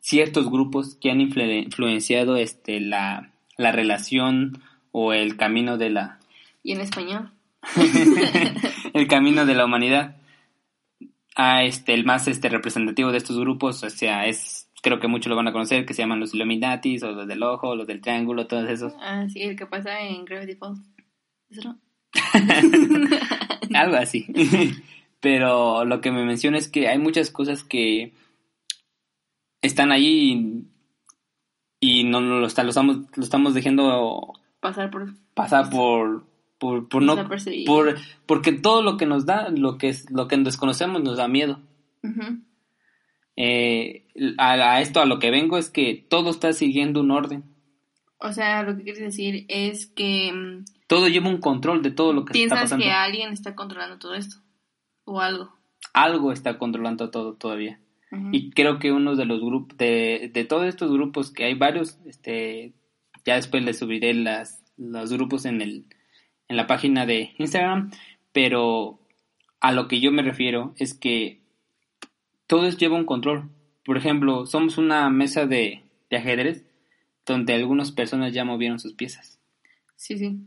ciertos 0.00 0.50
grupos 0.50 0.94
que 1.00 1.10
han 1.10 1.18
influ- 1.18 1.64
influenciado 1.64 2.36
este 2.36 2.80
la, 2.80 3.32
la 3.56 3.72
relación 3.72 4.62
o 4.92 5.12
el 5.12 5.36
camino 5.36 5.76
de 5.78 5.90
la 5.90 6.18
y 6.62 6.72
en 6.72 6.80
español. 6.82 7.30
el 8.94 9.06
camino 9.08 9.46
de 9.46 9.54
la 9.54 9.64
humanidad 9.64 10.16
a 11.36 11.62
este 11.64 11.94
el 11.94 12.04
más 12.04 12.26
este 12.28 12.48
representativo 12.48 13.12
de 13.12 13.18
estos 13.18 13.38
grupos 13.38 13.82
o 13.84 13.90
sea 13.90 14.26
es 14.26 14.68
creo 14.82 14.98
que 14.98 15.08
muchos 15.08 15.28
lo 15.30 15.36
van 15.36 15.48
a 15.48 15.52
conocer 15.52 15.84
que 15.86 15.94
se 15.94 16.02
llaman 16.02 16.20
los 16.20 16.34
Illuminatis 16.34 17.02
o 17.02 17.12
los 17.12 17.26
del 17.28 17.42
ojo 17.42 17.76
los 17.76 17.86
del 17.86 18.00
triángulo 18.00 18.46
todos 18.46 18.68
esos 18.68 18.94
Ah, 19.00 19.26
sí, 19.32 19.42
el 19.42 19.56
que 19.56 19.66
pasa 19.66 20.00
en 20.00 20.24
Gravity 20.24 20.54
Falls. 20.56 20.80
¿Eso 21.50 21.62
no? 21.68 21.78
Algo 23.78 23.96
así. 23.96 24.26
Pero 25.20 25.84
lo 25.84 26.00
que 26.00 26.10
me 26.10 26.24
menciona 26.24 26.56
es 26.58 26.68
que 26.68 26.88
hay 26.88 26.98
muchas 26.98 27.30
cosas 27.30 27.62
que 27.62 28.14
están 29.62 29.92
ahí 29.92 30.66
y, 31.80 32.00
y 32.00 32.04
no, 32.04 32.20
no 32.20 32.40
lo, 32.40 32.46
está- 32.46 32.62
lo 32.64 32.70
estamos, 32.70 32.98
lo 33.14 33.22
estamos 33.22 33.52
dejando 33.54 34.32
Pasar 34.60 34.90
por... 34.90 35.12
pasar 35.34 35.68
por, 35.70 36.24
por, 36.60 36.88
por 36.88 37.02
no, 37.02 37.14
Está 37.14 37.28
por, 37.66 37.96
porque 38.26 38.52
todo 38.52 38.82
lo 38.82 38.96
que 38.96 39.06
nos 39.06 39.26
da, 39.26 39.48
lo 39.48 39.78
que 39.78 39.92
lo 40.10 40.28
que 40.28 40.36
desconocemos 40.36 41.02
nos 41.02 41.16
da 41.16 41.26
miedo. 41.26 41.58
Eh, 43.36 44.06
a, 44.38 44.52
a 44.52 44.80
esto 44.82 45.00
a 45.00 45.06
lo 45.06 45.18
que 45.18 45.30
vengo 45.30 45.56
es 45.56 45.70
que 45.70 46.06
todo 46.08 46.30
está 46.30 46.52
siguiendo 46.52 47.00
un 47.00 47.10
orden. 47.10 47.44
O 48.18 48.32
sea, 48.32 48.62
lo 48.62 48.76
que 48.76 48.82
quieres 48.82 49.00
decir 49.00 49.46
es 49.48 49.86
que 49.86 50.30
mm, 50.32 50.64
Todo 50.86 51.08
lleva 51.08 51.30
un 51.30 51.38
control 51.38 51.82
de 51.82 51.90
todo 51.90 52.12
lo 52.12 52.26
que 52.26 52.32
está 52.32 52.38
piensas 52.38 52.60
pasando. 52.60 52.84
que 52.84 52.90
alguien 52.92 53.32
está 53.32 53.54
controlando 53.54 53.98
todo 53.98 54.14
esto. 54.14 54.36
O 55.04 55.20
algo. 55.20 55.56
Algo 55.94 56.30
está 56.30 56.58
controlando 56.58 57.10
todo 57.10 57.34
todavía. 57.34 57.80
Y 58.32 58.50
creo 58.50 58.80
que 58.80 58.90
uno 58.90 59.14
de 59.14 59.24
los 59.24 59.40
grupos, 59.40 59.78
de, 59.78 60.32
de 60.34 60.44
todos 60.44 60.66
estos 60.66 60.90
grupos, 60.92 61.30
que 61.30 61.44
hay 61.44 61.54
varios, 61.54 62.00
este, 62.06 62.74
ya 63.24 63.36
después 63.36 63.64
les 63.64 63.78
subiré 63.78 64.12
las, 64.14 64.64
los 64.76 65.12
grupos 65.12 65.44
en, 65.44 65.62
el, 65.62 65.86
en 66.50 66.56
la 66.56 66.66
página 66.66 67.06
de 67.06 67.32
Instagram, 67.38 67.92
pero 68.32 68.98
a 69.60 69.70
lo 69.72 69.86
que 69.88 70.00
yo 70.00 70.10
me 70.10 70.22
refiero 70.22 70.74
es 70.78 70.94
que 70.94 71.40
todo 72.46 72.66
es- 72.66 72.76
lleva 72.76 72.96
un 72.96 73.06
control. 73.06 73.48
Por 73.84 73.96
ejemplo, 73.96 74.44
somos 74.46 74.76
una 74.76 75.08
mesa 75.10 75.46
de, 75.46 75.84
de 76.10 76.16
ajedrez 76.16 76.64
donde 77.24 77.54
algunas 77.54 77.92
personas 77.92 78.34
ya 78.34 78.44
movieron 78.44 78.80
sus 78.80 78.94
piezas. 78.94 79.38
Sí, 79.94 80.18
sí. 80.18 80.40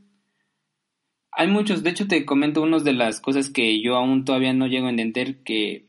Hay 1.32 1.48
muchos, 1.48 1.84
de 1.84 1.90
hecho 1.92 2.08
te 2.08 2.26
comento 2.26 2.62
unas 2.62 2.84
de 2.84 2.94
las 2.94 3.22
cosas 3.22 3.50
que 3.50 3.82
yo 3.82 3.96
aún 3.96 4.26
todavía 4.26 4.54
no 4.54 4.68
llego 4.68 4.88
a 4.88 4.90
entender 4.92 5.38
que, 5.44 5.86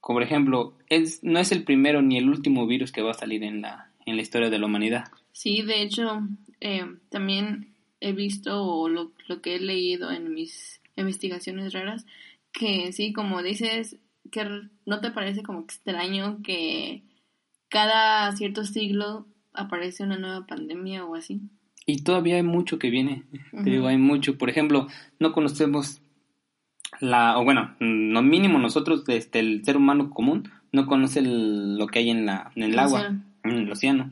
como 0.00 0.16
por 0.18 0.22
ejemplo, 0.22 0.76
es, 0.88 1.24
no 1.24 1.38
es 1.40 1.50
el 1.50 1.64
primero 1.64 2.02
ni 2.02 2.18
el 2.18 2.28
último 2.28 2.66
virus 2.66 2.92
que 2.92 3.00
va 3.02 3.12
a 3.12 3.14
salir 3.14 3.42
en 3.42 3.62
la, 3.62 3.90
en 4.04 4.16
la 4.16 4.22
historia 4.22 4.50
de 4.50 4.58
la 4.58 4.66
humanidad. 4.66 5.04
Sí, 5.32 5.62
de 5.62 5.82
hecho, 5.82 6.20
eh, 6.60 6.84
también 7.08 7.74
he 8.00 8.12
visto 8.12 8.62
o 8.64 8.88
lo, 8.88 9.12
lo 9.28 9.40
que 9.42 9.56
he 9.56 9.60
leído 9.60 10.10
en 10.10 10.32
mis 10.34 10.80
investigaciones 10.96 11.72
raras, 11.72 12.06
que 12.52 12.92
sí, 12.92 13.12
como 13.12 13.42
dices, 13.42 13.96
que 14.32 14.44
no 14.86 15.00
te 15.00 15.10
parece 15.10 15.42
como 15.42 15.60
extraño 15.60 16.40
que 16.42 17.02
cada 17.68 18.30
cierto 18.36 18.64
siglo 18.64 19.26
aparece 19.52 20.02
una 20.02 20.18
nueva 20.18 20.46
pandemia 20.46 21.04
o 21.04 21.14
así. 21.14 21.40
Y 21.86 22.02
todavía 22.02 22.36
hay 22.36 22.42
mucho 22.42 22.78
que 22.78 22.90
viene, 22.90 23.24
te 23.64 23.70
digo, 23.70 23.86
hay 23.88 23.96
mucho. 23.98 24.36
Por 24.38 24.50
ejemplo, 24.50 24.86
no 25.18 25.32
conocemos 25.32 26.02
la, 27.00 27.38
o 27.38 27.44
bueno, 27.44 27.74
no 27.80 28.22
mínimo 28.22 28.58
nosotros, 28.58 29.04
este, 29.08 29.40
el 29.40 29.64
ser 29.64 29.76
humano 29.76 30.10
común, 30.10 30.50
no 30.72 30.86
conoce 30.86 31.20
el- 31.20 31.78
lo 31.78 31.86
que 31.86 32.00
hay 32.00 32.10
en, 32.10 32.26
la, 32.26 32.50
en 32.54 32.62
el 32.64 32.72
El 32.72 32.78
agua, 32.78 32.98
océano. 33.00 33.24
en 33.44 33.50
el 33.52 33.72
océano. 33.72 34.10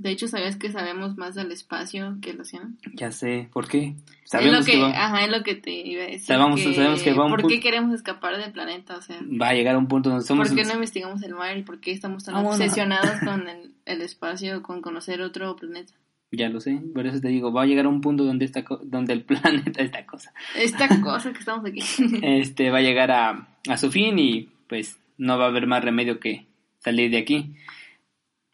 De 0.00 0.10
hecho, 0.10 0.28
¿sabes 0.28 0.56
que 0.56 0.70
sabemos 0.70 1.16
más 1.16 1.34
del 1.34 1.50
espacio 1.50 2.16
que 2.22 2.30
el 2.30 2.40
océano? 2.40 2.70
Ya 2.94 3.10
sé, 3.10 3.48
¿por 3.52 3.66
qué? 3.68 3.94
es 4.24 4.30
Sabemos 4.30 4.60
lo 4.60 4.64
que, 4.64 4.72
que 4.72 4.78
va, 4.82 4.90
ajá, 4.90 5.24
es 5.24 5.30
lo 5.30 5.42
que 5.42 5.54
te 5.56 5.70
iba 5.72 6.02
a 6.04 6.06
decir. 6.06 6.26
Sabemos- 6.26 6.62
sabemos 6.62 7.02
que 7.02 7.12
va 7.14 7.24
un 7.24 7.30
¿Por 7.30 7.46
qué 7.48 7.58
queremos 7.60 7.92
escapar 7.94 8.36
del 8.36 8.52
planeta? 8.52 8.96
O 8.96 9.02
sea, 9.02 9.18
va 9.40 9.48
a 9.48 9.54
llegar 9.54 9.74
a 9.74 9.78
un 9.78 9.88
punto 9.88 10.10
donde 10.10 10.24
somos... 10.24 10.48
¿por 10.48 10.56
qué 10.56 10.64
no 10.64 10.74
investigamos 10.74 11.22
el 11.22 11.34
mar 11.34 11.56
y 11.56 11.62
por 11.62 11.80
qué 11.80 11.90
estamos 11.92 12.22
tan 12.24 12.36
Ah, 12.36 12.42
obsesionados 12.42 13.10
con 13.24 13.48
el, 13.48 13.72
el 13.86 14.00
espacio, 14.02 14.62
con 14.62 14.82
conocer 14.82 15.20
otro 15.20 15.56
planeta? 15.56 15.92
Ya 16.30 16.48
lo 16.50 16.60
sé, 16.60 16.80
por 16.94 17.06
eso 17.06 17.20
te 17.20 17.28
digo, 17.28 17.52
va 17.52 17.62
a 17.62 17.66
llegar 17.66 17.86
a 17.86 17.88
un 17.88 18.00
punto 18.02 18.22
donde 18.24 18.44
esta 18.44 18.62
co- 18.64 18.80
donde 18.84 19.14
el 19.14 19.24
planeta, 19.24 19.82
esta 19.82 20.04
cosa, 20.06 20.32
Esta 20.56 21.00
cosa 21.00 21.32
que 21.32 21.38
estamos 21.38 21.64
aquí. 21.64 21.80
este 22.22 22.70
va 22.70 22.78
a 22.78 22.82
llegar 22.82 23.10
a, 23.10 23.48
a 23.68 23.76
su 23.78 23.90
fin 23.90 24.18
y 24.18 24.48
pues 24.68 24.98
no 25.16 25.38
va 25.38 25.46
a 25.46 25.48
haber 25.48 25.66
más 25.66 25.82
remedio 25.82 26.20
que 26.20 26.46
salir 26.80 27.10
de 27.10 27.18
aquí. 27.18 27.54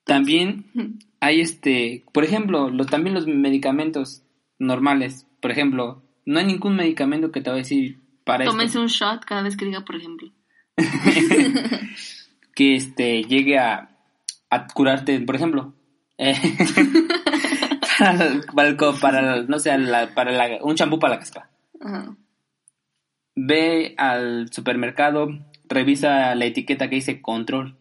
También 0.04 1.00
hay 1.20 1.40
este, 1.40 2.04
por 2.12 2.24
ejemplo, 2.24 2.68
los, 2.70 2.86
también 2.88 3.14
los 3.14 3.26
medicamentos 3.26 4.22
normales, 4.58 5.26
por 5.40 5.50
ejemplo, 5.50 6.02
no 6.26 6.38
hay 6.38 6.46
ningún 6.46 6.76
medicamento 6.76 7.32
que 7.32 7.40
te 7.40 7.50
va 7.50 7.56
a 7.56 7.58
decir 7.58 7.98
para 8.24 8.44
Tómense 8.44 8.66
esto, 8.78 8.80
un 8.82 8.86
shot 8.88 9.24
cada 9.24 9.42
vez 9.42 9.56
que 9.56 9.64
diga, 9.64 9.84
por 9.84 9.96
ejemplo. 9.96 10.30
que 12.54 12.76
este 12.76 13.24
llegue 13.24 13.58
a, 13.58 13.90
a 14.50 14.66
curarte, 14.68 15.20
por 15.20 15.36
ejemplo, 15.36 15.74
eh, 16.18 16.34
para, 18.54 18.68
el- 18.68 18.76
para, 19.00 19.36
el 19.36 19.48
no 19.48 19.58
sé, 19.58 19.76
la- 19.78 20.14
para 20.14 20.32
la- 20.32 20.62
un 20.62 20.74
champú 20.76 20.98
para 20.98 21.14
la 21.14 21.20
caspa. 21.20 21.50
Ajá. 21.80 22.16
ve 23.36 23.94
al 23.98 24.52
supermercado, 24.52 25.28
revisa 25.68 26.34
la 26.34 26.44
etiqueta 26.46 26.88
que 26.88 26.96
dice 26.96 27.20
control, 27.20 27.76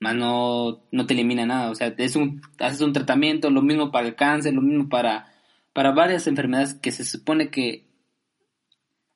más 0.00 0.14
no, 0.14 0.80
no 0.92 1.06
te 1.06 1.14
elimina 1.14 1.44
nada, 1.46 1.70
o 1.70 1.74
sea, 1.74 1.94
es 1.96 2.14
un, 2.16 2.40
haces 2.58 2.80
un 2.80 2.92
tratamiento, 2.92 3.50
lo 3.50 3.62
mismo 3.62 3.90
para 3.90 4.06
el 4.08 4.14
cáncer, 4.14 4.54
lo 4.54 4.62
mismo 4.62 4.88
para, 4.88 5.32
para 5.72 5.92
varias 5.92 6.26
enfermedades 6.26 6.74
que 6.74 6.92
se 6.92 7.04
supone 7.04 7.50
que 7.50 7.84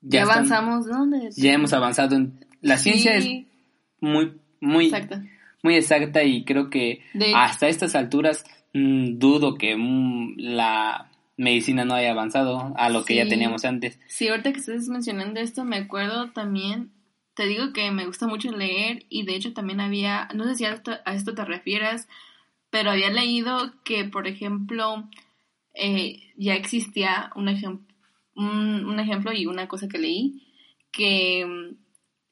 Ya, 0.00 0.22
están- 0.22 0.38
avanzamos. 0.38 0.86
¿Dónde? 0.86 1.30
ya 1.36 1.52
hemos 1.52 1.72
avanzado 1.72 2.16
en, 2.16 2.44
la 2.60 2.76
ciencia 2.76 3.14
es 3.16 3.26
muy, 4.00 4.32
muy, 4.60 4.86
Exacto. 4.86 5.20
muy 5.62 5.76
exacta 5.76 6.22
y 6.24 6.44
creo 6.44 6.70
que 6.70 7.00
De- 7.14 7.32
hasta 7.34 7.68
estas 7.68 7.94
alturas 7.94 8.44
mm, 8.74 9.18
dudo 9.18 9.54
que 9.56 9.76
mm, 9.76 10.34
la 10.38 11.10
medicina 11.36 11.84
no 11.84 11.94
haya 11.94 12.10
avanzado 12.10 12.72
a 12.76 12.88
lo 12.88 13.04
que 13.04 13.16
ya 13.16 13.28
teníamos 13.28 13.64
antes. 13.64 13.98
Sí, 14.06 14.28
ahorita 14.28 14.52
que 14.52 14.58
estás 14.58 14.88
mencionando 14.88 15.40
esto, 15.40 15.64
me 15.64 15.76
acuerdo 15.76 16.30
también, 16.32 16.90
te 17.34 17.46
digo 17.46 17.72
que 17.72 17.90
me 17.90 18.06
gusta 18.06 18.26
mucho 18.26 18.50
leer 18.52 19.06
y 19.08 19.24
de 19.24 19.34
hecho 19.36 19.52
también 19.52 19.80
había, 19.80 20.28
no 20.34 20.44
sé 20.44 20.54
si 20.56 20.64
a 20.64 20.72
esto, 20.72 20.92
a 21.04 21.14
esto 21.14 21.34
te 21.34 21.44
refieras, 21.44 22.08
pero 22.70 22.90
había 22.90 23.10
leído 23.10 23.72
que, 23.84 24.04
por 24.04 24.26
ejemplo, 24.26 25.08
eh, 25.74 26.32
ya 26.36 26.54
existía 26.54 27.30
un, 27.34 27.46
ejem- 27.48 27.86
un, 28.34 28.84
un 28.86 29.00
ejemplo 29.00 29.32
y 29.32 29.46
una 29.46 29.68
cosa 29.68 29.88
que 29.88 29.98
leí, 29.98 30.42
que 30.90 31.44
mm, 31.46 31.76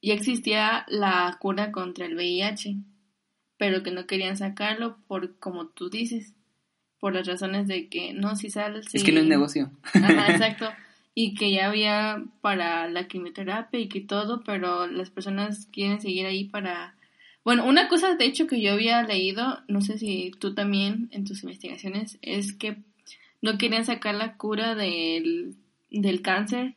ya 0.03 0.13
existía 0.13 0.85
la 0.87 1.37
cura 1.39 1.71
contra 1.71 2.05
el 2.05 2.15
VIH, 2.15 2.75
pero 3.57 3.83
que 3.83 3.91
no 3.91 4.05
querían 4.07 4.37
sacarlo 4.37 4.97
por, 5.07 5.37
como 5.39 5.67
tú 5.67 5.89
dices, 5.89 6.33
por 6.99 7.13
las 7.15 7.25
razones 7.27 7.67
de 7.67 7.87
que 7.89 8.13
no, 8.13 8.35
si 8.35 8.49
sales... 8.49 8.93
Es 8.93 9.03
que 9.03 9.11
no 9.11 9.19
es 9.21 9.27
negocio. 9.27 9.71
Ajá, 9.93 10.31
exacto. 10.31 10.69
Y 11.13 11.33
que 11.35 11.51
ya 11.51 11.67
había 11.67 12.23
para 12.41 12.87
la 12.89 13.07
quimioterapia 13.07 13.79
y 13.79 13.89
que 13.89 14.01
todo, 14.01 14.43
pero 14.45 14.87
las 14.87 15.09
personas 15.09 15.67
quieren 15.71 15.99
seguir 16.01 16.25
ahí 16.25 16.45
para... 16.45 16.95
Bueno, 17.43 17.65
una 17.65 17.87
cosa 17.87 18.15
de 18.15 18.25
hecho 18.25 18.47
que 18.47 18.61
yo 18.61 18.73
había 18.73 19.01
leído, 19.03 19.59
no 19.67 19.81
sé 19.81 19.97
si 19.97 20.31
tú 20.39 20.53
también 20.53 21.09
en 21.11 21.25
tus 21.25 21.43
investigaciones, 21.43 22.17
es 22.21 22.53
que 22.53 22.77
no 23.41 23.57
querían 23.57 23.83
sacar 23.83 24.15
la 24.15 24.37
cura 24.37 24.75
del, 24.75 25.55
del 25.89 26.21
cáncer 26.21 26.75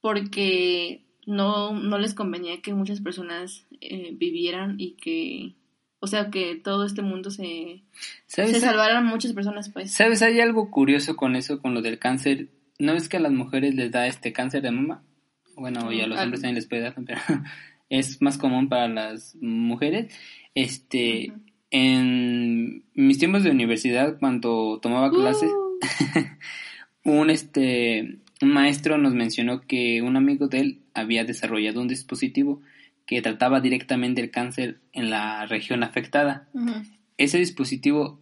porque 0.00 1.06
no, 1.26 1.72
no 1.72 1.98
les 1.98 2.14
convenía 2.14 2.62
que 2.62 2.72
muchas 2.72 3.00
personas 3.00 3.66
eh, 3.80 4.12
vivieran 4.14 4.76
y 4.78 4.92
que, 4.92 5.56
o 5.98 6.06
sea, 6.06 6.30
que 6.30 6.54
todo 6.54 6.86
este 6.86 7.02
mundo 7.02 7.30
se, 7.30 7.82
se 8.26 8.60
salvaran 8.60 9.04
muchas 9.04 9.32
personas, 9.32 9.68
pues. 9.70 9.92
¿Sabes? 9.92 10.22
Hay 10.22 10.40
algo 10.40 10.70
curioso 10.70 11.16
con 11.16 11.34
eso, 11.34 11.60
con 11.60 11.74
lo 11.74 11.82
del 11.82 11.98
cáncer. 11.98 12.48
¿No 12.78 12.92
es 12.92 13.08
que 13.08 13.16
a 13.16 13.20
las 13.20 13.32
mujeres 13.32 13.74
les 13.74 13.90
da 13.90 14.06
este 14.06 14.32
cáncer 14.32 14.62
de 14.62 14.70
mama? 14.70 15.02
Bueno, 15.56 15.90
y 15.92 16.00
a 16.00 16.06
los 16.06 16.18
Ah. 16.18 16.22
hombres 16.24 16.40
también 16.42 16.56
les 16.56 16.66
puede 16.66 16.82
dar, 16.82 16.94
pero 17.06 17.20
es 17.88 18.20
más 18.20 18.36
común 18.38 18.68
para 18.68 18.88
las 18.88 19.36
mujeres. 19.40 20.14
Este, 20.54 21.32
en 21.70 22.84
mis 22.94 23.18
tiempos 23.18 23.42
de 23.44 23.50
universidad, 23.50 24.18
cuando 24.18 24.78
tomaba 24.80 25.10
clases, 25.10 25.50
Uh. 25.50 25.78
un 27.04 27.30
este 27.30 28.18
un 28.42 28.48
maestro 28.50 28.98
nos 28.98 29.14
mencionó 29.14 29.60
que 29.62 30.02
un 30.02 30.16
amigo 30.16 30.48
de 30.48 30.60
él 30.60 30.80
había 30.94 31.24
desarrollado 31.24 31.80
un 31.80 31.88
dispositivo 31.88 32.60
que 33.06 33.22
trataba 33.22 33.60
directamente 33.60 34.20
el 34.20 34.30
cáncer 34.30 34.80
en 34.92 35.08
la 35.10 35.46
región 35.46 35.82
afectada 35.82 36.48
ese 37.16 37.38
dispositivo 37.38 38.20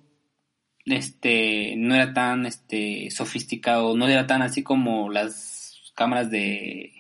este 0.87 1.75
no 1.77 1.95
era 1.95 2.13
tan 2.13 2.47
este 2.47 3.11
sofisticado, 3.11 3.97
no 3.97 4.07
era 4.09 4.27
tan 4.27 4.43
así 4.43 4.63
como 4.63 5.11
las 5.11 5.93
cámaras 5.95 6.31
de, 6.31 6.93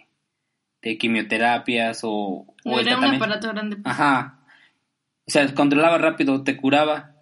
de 0.82 0.98
quimioterapias 0.98 2.00
o, 2.02 2.46
o 2.64 2.70
No 2.70 2.78
era 2.78 2.98
un 2.98 3.04
aparato 3.04 3.48
grande. 3.48 3.76
pues. 3.76 3.86
Ajá. 3.86 4.40
O 5.26 5.30
sea, 5.30 5.52
controlaba 5.54 5.98
rápido, 5.98 6.42
te 6.44 6.56
curaba 6.56 7.16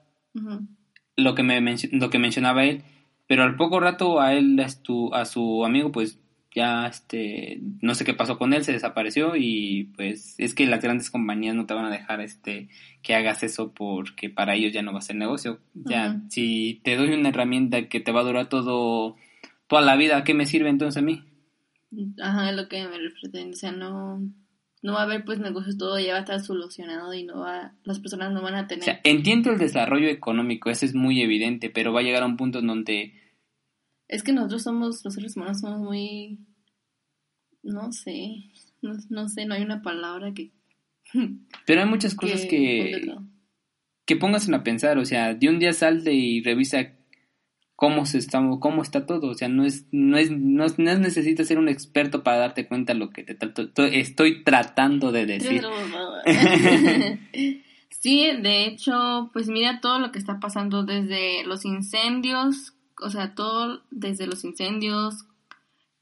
lo 1.16 1.34
que 1.34 1.42
me 1.42 1.60
lo 1.92 2.10
que 2.10 2.18
mencionaba 2.18 2.64
él, 2.64 2.82
pero 3.26 3.44
al 3.44 3.56
poco 3.56 3.80
rato 3.80 4.20
a 4.20 4.34
él 4.34 4.58
a 4.60 4.68
su, 4.68 5.10
a 5.12 5.24
su 5.24 5.64
amigo 5.64 5.92
pues 5.92 6.18
ya 6.54 6.86
este 6.86 7.60
no 7.80 7.94
sé 7.94 8.04
qué 8.04 8.14
pasó 8.14 8.38
con 8.38 8.52
él, 8.52 8.64
se 8.64 8.72
desapareció 8.72 9.36
y 9.36 9.90
pues 9.96 10.34
es 10.38 10.54
que 10.54 10.66
las 10.66 10.82
grandes 10.82 11.10
compañías 11.10 11.54
no 11.54 11.66
te 11.66 11.74
van 11.74 11.86
a 11.86 11.90
dejar 11.90 12.20
este 12.20 12.68
que 13.02 13.14
hagas 13.14 13.42
eso 13.42 13.72
porque 13.72 14.28
para 14.30 14.54
ellos 14.54 14.72
ya 14.72 14.82
no 14.82 14.92
va 14.92 14.98
a 14.98 15.02
ser 15.02 15.16
negocio. 15.16 15.60
Ya 15.74 16.20
si 16.28 16.80
te 16.84 16.96
doy 16.96 17.10
una 17.12 17.30
herramienta 17.30 17.88
que 17.88 18.00
te 18.00 18.12
va 18.12 18.20
a 18.20 18.24
durar 18.24 18.48
todo 18.48 19.16
toda 19.66 19.82
la 19.82 19.96
vida, 19.96 20.18
¿a 20.18 20.24
qué 20.24 20.34
me 20.34 20.46
sirve 20.46 20.68
entonces 20.68 21.02
a 21.02 21.04
mí? 21.04 21.24
Ajá, 22.20 22.50
es 22.50 22.56
lo 22.56 22.68
que 22.68 22.86
me 22.86 22.98
refiero. 22.98 23.50
O 23.50 23.54
sea, 23.54 23.72
no, 23.72 24.20
no 24.82 24.92
va 24.92 25.00
a 25.00 25.04
haber 25.04 25.24
pues 25.24 25.38
negocios, 25.38 25.78
todo 25.78 25.98
ya 25.98 26.12
va 26.12 26.18
a 26.18 26.22
estar 26.22 26.40
solucionado 26.40 27.12
y 27.14 27.24
no 27.24 27.40
va, 27.40 27.72
las 27.84 27.98
personas 28.00 28.32
no 28.32 28.42
van 28.42 28.54
a 28.54 28.62
O 28.62 28.66
tener. 28.66 28.84
sea, 28.84 29.00
entiendo 29.04 29.50
el 29.50 29.58
desarrollo 29.58 30.08
económico, 30.08 30.70
eso 30.70 30.84
es 30.84 30.94
muy 30.94 31.22
evidente, 31.22 31.70
pero 31.70 31.92
va 31.92 32.00
a 32.00 32.02
llegar 32.02 32.22
a 32.22 32.26
un 32.26 32.36
punto 32.36 32.58
en 32.58 32.66
donde 32.66 33.14
es 34.12 34.22
que 34.22 34.32
nosotros 34.32 34.62
somos, 34.62 35.04
los 35.04 35.14
seres 35.14 35.36
humanos 35.36 35.60
somos 35.60 35.80
muy 35.80 36.38
No 37.62 37.92
sé, 37.92 38.50
no, 38.82 38.92
no 39.08 39.28
sé, 39.28 39.46
no 39.46 39.54
hay 39.54 39.62
una 39.62 39.80
palabra 39.82 40.32
que... 40.34 40.52
Pero 41.66 41.80
hay 41.80 41.88
muchas 41.88 42.14
cosas 42.14 42.42
que, 42.42 43.00
que, 44.04 44.16
pongas 44.16 44.48
a 44.50 44.62
pensar, 44.62 44.98
o 44.98 45.04
sea, 45.06 45.34
de 45.34 45.48
un 45.48 45.58
día 45.58 45.72
salte 45.72 46.12
y 46.12 46.42
revisa 46.42 46.92
cómo 47.74 48.04
se 48.04 48.18
está 48.18 48.40
cómo 48.60 48.82
está 48.82 49.06
todo, 49.06 49.30
o 49.30 49.34
sea, 49.34 49.48
no 49.48 49.64
es 49.64 49.86
no 49.90 50.16
es 50.18 50.30
no, 50.30 50.64
es, 50.64 50.78
necesitas 50.78 51.48
ser 51.48 51.58
un 51.58 51.68
experto 51.68 52.22
para 52.22 52.36
darte 52.36 52.68
cuenta 52.68 52.94
lo 52.94 53.10
que 53.10 53.24
te 53.24 53.36
estoy 53.98 54.44
tratando 54.44 55.10
de 55.10 55.26
decir. 55.26 55.62
sí, 57.90 58.26
de 58.40 58.66
hecho, 58.66 59.30
pues 59.32 59.48
mira 59.48 59.80
todo 59.80 59.98
lo 59.98 60.12
que 60.12 60.18
está 60.18 60.38
pasando 60.38 60.84
desde 60.84 61.44
los 61.44 61.64
incendios, 61.64 62.74
o 63.00 63.10
sea, 63.10 63.34
todo 63.34 63.82
desde 63.90 64.26
los 64.26 64.44
incendios 64.44 65.26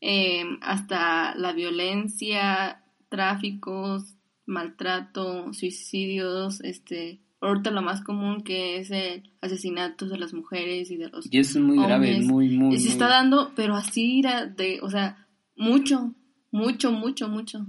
eh, 0.00 0.44
hasta 0.62 1.35
la 1.35 1.53
violencia, 1.53 2.83
tráficos, 3.09 4.14
maltrato, 4.46 5.53
suicidios, 5.53 6.61
este, 6.62 7.20
ahorita 7.40 7.70
lo 7.70 7.83
más 7.83 8.03
común 8.03 8.42
que 8.42 8.79
es 8.79 8.90
el 8.90 9.31
asesinato 9.40 10.07
de 10.07 10.18
las 10.18 10.33
mujeres 10.33 10.90
y 10.90 10.96
de 10.96 11.09
los 11.09 11.33
y 11.33 11.38
eso 11.38 11.59
es 11.59 11.64
muy 11.64 11.83
grave 11.83 12.20
muy 12.20 12.50
muy 12.50 12.79
se 12.79 12.88
está 12.88 13.09
dando 13.09 13.53
pero 13.57 13.74
así 13.74 14.22
de 14.22 14.79
o 14.83 14.90
sea 14.90 15.26
mucho 15.57 16.14
mucho 16.50 16.92
mucho 16.92 17.29
mucho. 17.29 17.66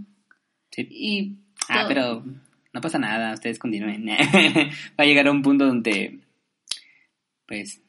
Sí. 0.72 0.88
Y 0.90 1.36
ah 1.70 1.86
pero 1.88 2.24
no 2.74 2.82
pasa 2.82 2.98
nada 3.00 3.34
ustedes 3.34 3.60
continúen. 3.60 4.06
Va 5.00 5.04
a 5.04 5.06
llegar 5.06 5.28
a 5.28 5.32
un 5.32 5.42
punto 5.42 5.66
donde 5.66 6.20
pues 7.48 7.82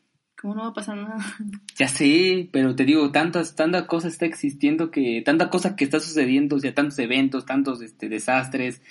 ¿Cómo 0.42 0.56
no 0.56 0.62
va 0.62 0.68
a 0.70 0.74
pasar 0.74 0.96
nada? 0.96 1.18
Ya 1.76 1.86
sé, 1.86 2.48
pero 2.52 2.74
te 2.74 2.84
digo, 2.84 3.12
tantas, 3.12 3.54
tanta 3.54 3.86
cosa 3.86 4.08
está 4.08 4.26
existiendo 4.26 4.90
que, 4.90 5.22
tanta 5.24 5.50
cosa 5.50 5.76
que 5.76 5.84
está 5.84 6.00
sucediendo, 6.00 6.56
o 6.56 6.58
sea, 6.58 6.74
tantos 6.74 6.98
eventos, 6.98 7.46
tantos 7.46 7.80
este, 7.80 8.08
desastres. 8.08 8.82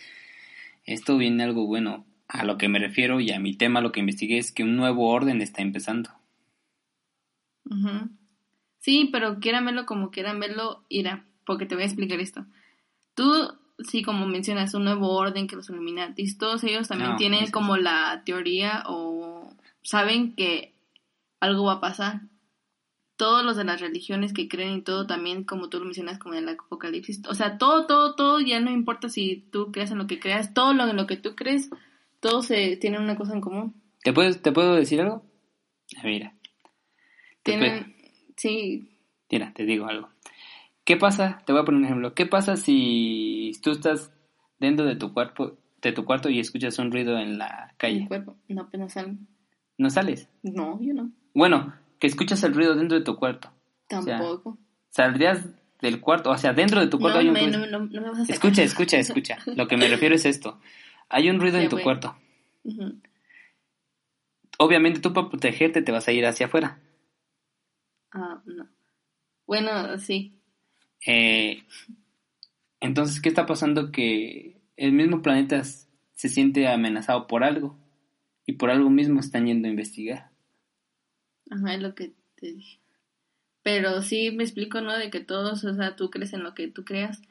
Esto 0.86 1.18
viene 1.18 1.44
algo 1.44 1.68
bueno. 1.68 2.06
A 2.30 2.46
lo 2.46 2.58
que 2.58 2.70
me 2.70 2.80
refiero 2.80 3.20
y 3.20 3.32
a 3.32 3.40
mi 3.42 3.54
tema, 3.58 3.82
lo 3.82 3.92
que 3.92 4.00
investigué 4.00 4.38
es 4.38 4.54
que 4.54 4.64
un 4.64 4.78
nuevo 4.78 5.10
orden 5.10 5.42
está 5.42 5.62
empezando. 5.62 6.10
Sí, 8.80 9.10
pero 9.12 9.40
quieran 9.42 9.66
verlo 9.66 9.86
como 9.86 10.10
quieran 10.10 10.40
verlo, 10.40 10.86
irá, 10.88 11.26
porque 11.46 11.66
te 11.66 11.76
voy 11.76 11.84
a 11.84 11.88
explicar 11.88 12.22
esto. 12.22 12.46
Tú, 13.14 13.30
sí, 13.80 14.04
como 14.04 14.26
mencionas, 14.26 14.74
un 14.74 14.86
nuevo 14.86 15.10
orden 15.10 15.48
que 15.48 15.58
los 15.58 15.70
Illuminatis, 15.70 16.38
todos 16.38 16.64
ellos 16.64 16.88
también 16.88 17.18
tienen 17.18 17.52
como 17.52 17.76
la 17.76 18.24
teoría 18.26 18.84
o 18.88 19.54
saben 19.84 20.34
que 20.34 20.74
algo 21.42 21.66
va 21.66 21.74
a 21.74 21.82
pasar. 21.82 22.22
Todos 23.18 23.44
los 23.44 23.58
de 23.58 23.66
las 23.66 23.82
religiones 23.82 24.34
que 24.34 24.48
creen 24.48 24.78
y 24.78 24.82
todo 24.82 25.06
también, 25.06 25.44
como 25.44 25.70
tú 25.70 25.80
lo 25.80 25.86
mencionas, 25.86 26.18
como 26.18 26.36
en 26.36 26.48
el 26.48 26.56
apocalipsis. 26.56 27.22
O 27.28 27.36
sea, 27.36 27.58
todo, 27.58 27.86
todo, 27.86 28.16
todo, 28.16 28.40
ya 28.40 28.62
no 28.62 28.72
importa 28.72 29.10
si 29.10 29.48
tú 29.52 29.72
creas 29.72 29.92
en 29.92 29.98
lo 29.98 30.08
que 30.08 30.20
creas, 30.20 30.54
todo 30.54 30.74
lo 30.74 30.88
en 30.88 30.96
lo 30.96 31.06
que 31.06 31.18
tú 31.18 31.36
crees, 31.36 31.70
todos 32.20 32.46
se, 32.46 32.78
tienen 32.78 33.02
una 33.02 33.18
cosa 33.18 33.34
en 33.34 33.42
común. 33.42 33.76
¿Te, 34.04 34.14
puedes, 34.14 34.42
¿Te 34.42 34.52
puedo 34.52 34.74
decir 34.74 35.02
algo? 35.02 35.24
Ah, 35.98 36.02
mira. 36.06 36.34
Tienen, 37.44 37.96
sí. 38.38 38.90
Mira, 39.30 39.52
te 39.54 39.66
digo 39.66 39.88
algo. 39.88 40.10
¿Qué 40.84 40.98
pasa? 40.98 41.44
Te 41.46 41.54
voy 41.54 41.62
a 41.62 41.66
poner 41.66 41.80
un 41.80 41.86
ejemplo. 41.86 42.14
¿Qué 42.16 42.26
pasa 42.26 42.56
si 42.56 43.52
tú 43.62 43.72
estás 43.72 44.12
dentro 44.60 44.86
de 44.86 44.96
tu 44.96 45.14
cuerpo, 45.14 45.58
de 45.82 45.92
tu 45.92 46.06
cuarto 46.06 46.30
y 46.30 46.40
escuchas 46.40 46.80
un 46.80 46.92
ruido 46.92 47.20
en 47.20 47.38
la 47.38 47.74
calle? 47.78 48.00
¿En 48.00 48.08
cuerpo? 48.08 48.36
No, 48.48 48.70
pues 48.70 48.80
no 48.80 48.90
salen. 48.90 49.28
¿No 49.78 49.90
sales? 49.90 50.30
No, 50.44 50.80
yo 50.82 50.94
no. 50.94 51.12
Bueno, 51.34 51.74
que 52.00 52.08
escuchas 52.08 52.44
el 52.44 52.54
ruido 52.54 52.76
dentro 52.76 52.98
de 52.98 53.04
tu 53.04 53.16
cuarto. 53.16 53.52
Tampoco. 53.88 54.58
saldrías 54.90 55.46
del 55.82 56.00
cuarto, 56.00 56.30
o 56.30 56.38
sea, 56.38 56.54
dentro 56.54 56.80
de 56.80 56.88
tu 56.88 57.00
cuarto 57.00 57.20
hay 57.20 57.30
un 57.30 57.36
ruido. 57.36 58.24
escucha, 58.30 58.64
escucha, 58.64 58.98
escucha. 58.98 59.38
Lo 59.56 59.68
que 59.68 59.78
me 59.78 59.88
refiero 59.88 60.16
es 60.16 60.26
esto. 60.26 60.60
Hay 61.10 61.30
un 61.30 61.40
ruido 61.40 61.60
en 61.60 61.70
tu 61.70 61.80
cuarto. 61.80 62.16
Obviamente 64.58 65.00
tú 65.00 65.12
para 65.14 65.30
protegerte 65.30 65.82
te 65.82 65.92
vas 65.92 66.08
a 66.08 66.12
ir 66.12 66.26
hacia 66.26 66.46
afuera. 66.46 66.80
Ah, 68.12 68.42
no. 68.46 68.70
Bueno, 69.48 69.98
sí. 69.98 70.40
Eh, 71.06 71.64
entonces, 72.80 73.22
¿qué 73.22 73.30
está 73.30 73.46
pasando? 73.46 73.92
Que 73.92 74.62
el 74.78 74.94
mismo 74.94 75.22
planeta 75.22 75.64
se 75.64 76.30
siente 76.30 76.68
amenazado 76.68 77.28
por 77.28 77.44
algo 77.44 77.78
y 78.46 78.54
por 78.54 78.70
algo 78.70 78.90
mismo 78.90 79.20
están 79.20 79.46
yendo 79.46 79.68
a 79.68 79.72
investigar. 79.72 80.31
Ajá, 81.52 81.76
es 81.76 81.82
lo 81.82 81.94
que 81.94 82.14
te 82.36 82.54
dije. 82.54 82.80
Pero 83.62 84.02
sí 84.02 84.32
me 84.32 84.44
explico, 84.44 84.82
¿no? 84.82 84.98
De 84.98 85.12
que 85.12 85.20
todos, 85.20 85.64
o 85.64 85.76
sea, 85.76 85.96
tú 85.96 86.10
crees 86.10 86.34
en 86.34 86.44
lo 86.44 86.56
que 86.56 86.68
tú 86.68 86.84
creas 86.84 87.22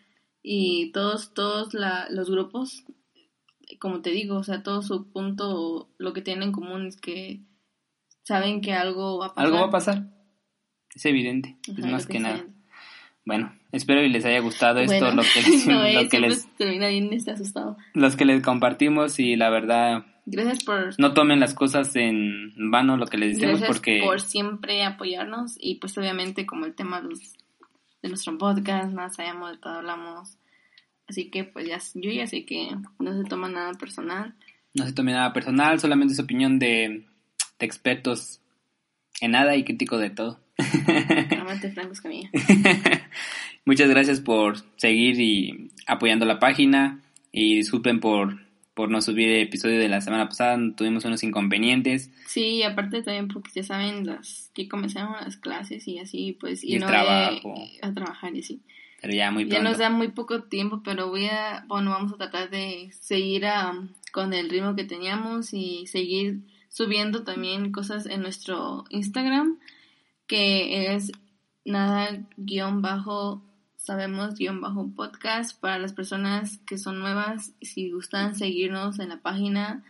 y 0.42 0.92
todos, 0.92 1.34
todos 1.34 1.74
la, 1.74 2.06
los 2.10 2.30
grupos, 2.30 2.84
como 3.80 4.00
te 4.00 4.10
digo, 4.10 4.36
o 4.36 4.44
sea, 4.44 4.62
todo 4.62 4.82
su 4.82 5.10
punto, 5.10 5.90
lo 5.98 6.12
que 6.12 6.22
tienen 6.22 6.44
en 6.44 6.52
común 6.52 6.86
es 6.86 7.00
que 7.00 7.40
saben 8.22 8.60
que 8.60 8.74
algo 8.74 9.18
va 9.18 9.26
a 9.26 9.34
pasar. 9.34 9.46
Algo 9.46 9.58
va 9.58 9.66
a 9.66 9.70
pasar. 9.70 10.04
Es 10.94 11.04
evidente, 11.06 11.56
es 11.66 11.84
más 11.86 12.06
que, 12.06 12.20
nada. 12.20 12.44
Bueno, 13.24 13.54
espero 13.72 14.00
que 14.00 14.08
les 14.08 14.24
haya 14.24 14.40
gustado 14.40 14.80
esto, 14.80 15.12
lo 15.12 15.22
que, 15.22 15.40
lo 16.02 16.08
que 16.08 16.20
les... 16.20 16.46
termina 16.56 16.88
bien, 16.88 17.12
está 17.12 17.32
asustado. 17.32 17.76
Los 17.94 18.16
que 18.16 18.24
les 18.24 18.42
compartimos 18.42 19.18
y 19.18 19.36
la 19.36 19.50
verdad 19.50 20.04
Gracias 20.26 20.64
por... 20.64 20.98
No 20.98 21.14
tomen 21.14 21.40
las 21.40 21.54
cosas 21.54 21.94
en 21.96 22.52
vano 22.70 22.96
lo 22.96 23.06
que 23.06 23.18
les 23.18 23.38
decimos 23.38 23.62
porque... 23.66 24.00
por 24.04 24.20
siempre 24.20 24.84
apoyarnos 24.84 25.56
y 25.58 25.76
pues 25.76 25.96
obviamente 25.98 26.46
como 26.46 26.66
el 26.66 26.74
tema 26.74 27.00
de 27.00 28.08
nuestro 28.08 28.38
podcast, 28.38 28.92
nada 28.92 29.10
sabemos 29.10 29.52
de 29.52 29.58
todo 29.58 29.74
hablamos. 29.74 30.36
Así 31.08 31.30
que 31.30 31.44
pues 31.44 31.66
ya, 31.66 31.78
yo 31.94 32.10
ya 32.10 32.26
sé 32.26 32.44
que 32.44 32.68
no 32.98 33.16
se 33.16 33.28
toma 33.28 33.48
nada 33.48 33.72
personal. 33.74 34.34
No 34.74 34.86
se 34.86 34.92
tome 34.92 35.12
nada 35.12 35.32
personal, 35.32 35.80
solamente 35.80 36.14
es 36.14 36.20
opinión 36.20 36.58
de, 36.58 37.06
de 37.58 37.66
expertos 37.66 38.40
en 39.20 39.32
nada 39.32 39.56
y 39.56 39.64
crítico 39.64 39.98
de 39.98 40.10
todo. 40.10 40.40
Amate 41.40 41.70
francos 41.70 42.02
Muchas 43.64 43.88
gracias 43.88 44.20
por 44.20 44.56
seguir 44.76 45.20
y 45.20 45.70
apoyando 45.86 46.24
la 46.24 46.38
página 46.38 47.00
y 47.32 47.56
disculpen 47.56 48.00
por 48.00 48.38
por 48.80 48.90
no 48.90 49.02
subir 49.02 49.28
el 49.28 49.42
episodio 49.42 49.78
de 49.78 49.90
la 49.90 50.00
semana 50.00 50.26
pasada, 50.26 50.58
tuvimos 50.74 51.04
unos 51.04 51.22
inconvenientes. 51.22 52.10
Sí, 52.26 52.62
aparte 52.62 53.02
también 53.02 53.28
porque 53.28 53.50
ya 53.54 53.62
saben 53.62 54.06
las 54.06 54.50
que 54.54 54.68
comenzaron 54.68 55.12
las 55.22 55.36
clases 55.36 55.86
y 55.86 55.98
así, 55.98 56.34
pues, 56.40 56.64
y, 56.64 56.78
no 56.78 56.86
trabajo. 56.86 57.54
a 57.82 57.92
trabajar 57.92 58.34
y 58.34 58.40
así. 58.40 58.62
Pero 59.02 59.12
ya 59.12 59.30
muy 59.30 59.46
Ya 59.46 59.60
nos 59.60 59.76
da 59.76 59.90
muy 59.90 60.08
poco 60.08 60.44
tiempo, 60.44 60.80
pero 60.82 61.10
voy 61.10 61.26
a, 61.26 61.66
bueno, 61.68 61.90
vamos 61.90 62.14
a 62.14 62.16
tratar 62.16 62.48
de 62.48 62.88
seguir 62.98 63.44
con 64.12 64.32
el 64.32 64.48
ritmo 64.48 64.74
que 64.74 64.84
teníamos 64.84 65.52
y 65.52 65.86
seguir 65.86 66.40
subiendo 66.70 67.22
también 67.22 67.72
cosas 67.72 68.06
en 68.06 68.22
nuestro 68.22 68.86
Instagram, 68.88 69.58
que 70.26 70.94
es 70.94 71.12
nada 71.66 72.26
guion 72.38 72.80
bajo 72.80 73.42
sabemos 73.82 74.34
guion 74.34 74.60
bajo 74.60 74.92
podcast 74.94 75.58
para 75.58 75.78
las 75.78 75.92
personas 75.92 76.58
que 76.66 76.76
son 76.76 77.00
nuevas. 77.00 77.54
Si 77.62 77.90
gustan 77.90 78.34
seguirnos 78.34 78.98
en 79.00 79.08
la 79.08 79.22
página 79.22 79.82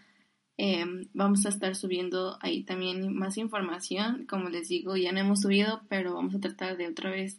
em, 0.56 1.08
vamos 1.12 1.44
a 1.44 1.48
estar 1.48 1.74
subiendo 1.74 2.38
ahí 2.40 2.62
también 2.62 3.12
más 3.14 3.36
información. 3.36 4.26
Como 4.26 4.48
les 4.48 4.68
digo 4.68 4.96
ya 4.96 5.12
no 5.12 5.20
hemos 5.20 5.40
subido 5.40 5.82
pero 5.88 6.14
vamos 6.14 6.34
a 6.36 6.40
tratar 6.40 6.76
de 6.76 6.86
otra 6.86 7.10
vez 7.10 7.38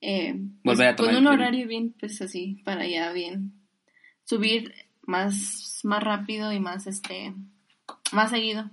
eh, 0.00 0.34
pues, 0.62 0.78
con 0.96 1.14
un 1.14 1.26
horario 1.26 1.66
bien 1.66 1.94
pues 1.98 2.20
así 2.20 2.60
para 2.64 2.86
ya 2.86 3.12
bien 3.12 3.52
subir 4.24 4.74
más 5.02 5.80
más 5.84 6.02
rápido 6.02 6.52
y 6.52 6.60
más 6.60 6.86
este 6.86 7.34
más 8.12 8.30
seguido. 8.30 8.70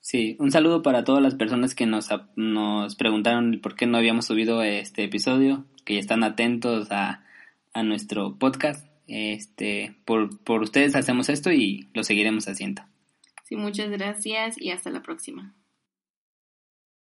Sí, 0.00 0.36
un 0.38 0.50
saludo 0.50 0.82
para 0.82 1.04
todas 1.04 1.22
las 1.22 1.34
personas 1.34 1.74
que 1.74 1.84
nos, 1.84 2.08
nos 2.34 2.96
preguntaron 2.96 3.60
por 3.62 3.74
qué 3.74 3.86
no 3.86 3.98
habíamos 3.98 4.24
subido 4.24 4.62
este 4.62 5.04
episodio 5.04 5.66
que 5.88 5.98
están 5.98 6.22
atentos 6.22 6.92
a, 6.92 7.24
a 7.72 7.82
nuestro 7.82 8.36
podcast. 8.36 8.86
Este, 9.06 9.96
por, 10.04 10.38
por 10.40 10.60
ustedes 10.60 10.94
hacemos 10.94 11.30
esto 11.30 11.50
y 11.50 11.88
lo 11.94 12.04
seguiremos 12.04 12.46
haciendo. 12.46 12.82
Sí, 13.44 13.56
muchas 13.56 13.88
gracias 13.88 14.60
y 14.60 14.70
hasta 14.70 14.90
la 14.90 15.00
próxima. 15.00 15.54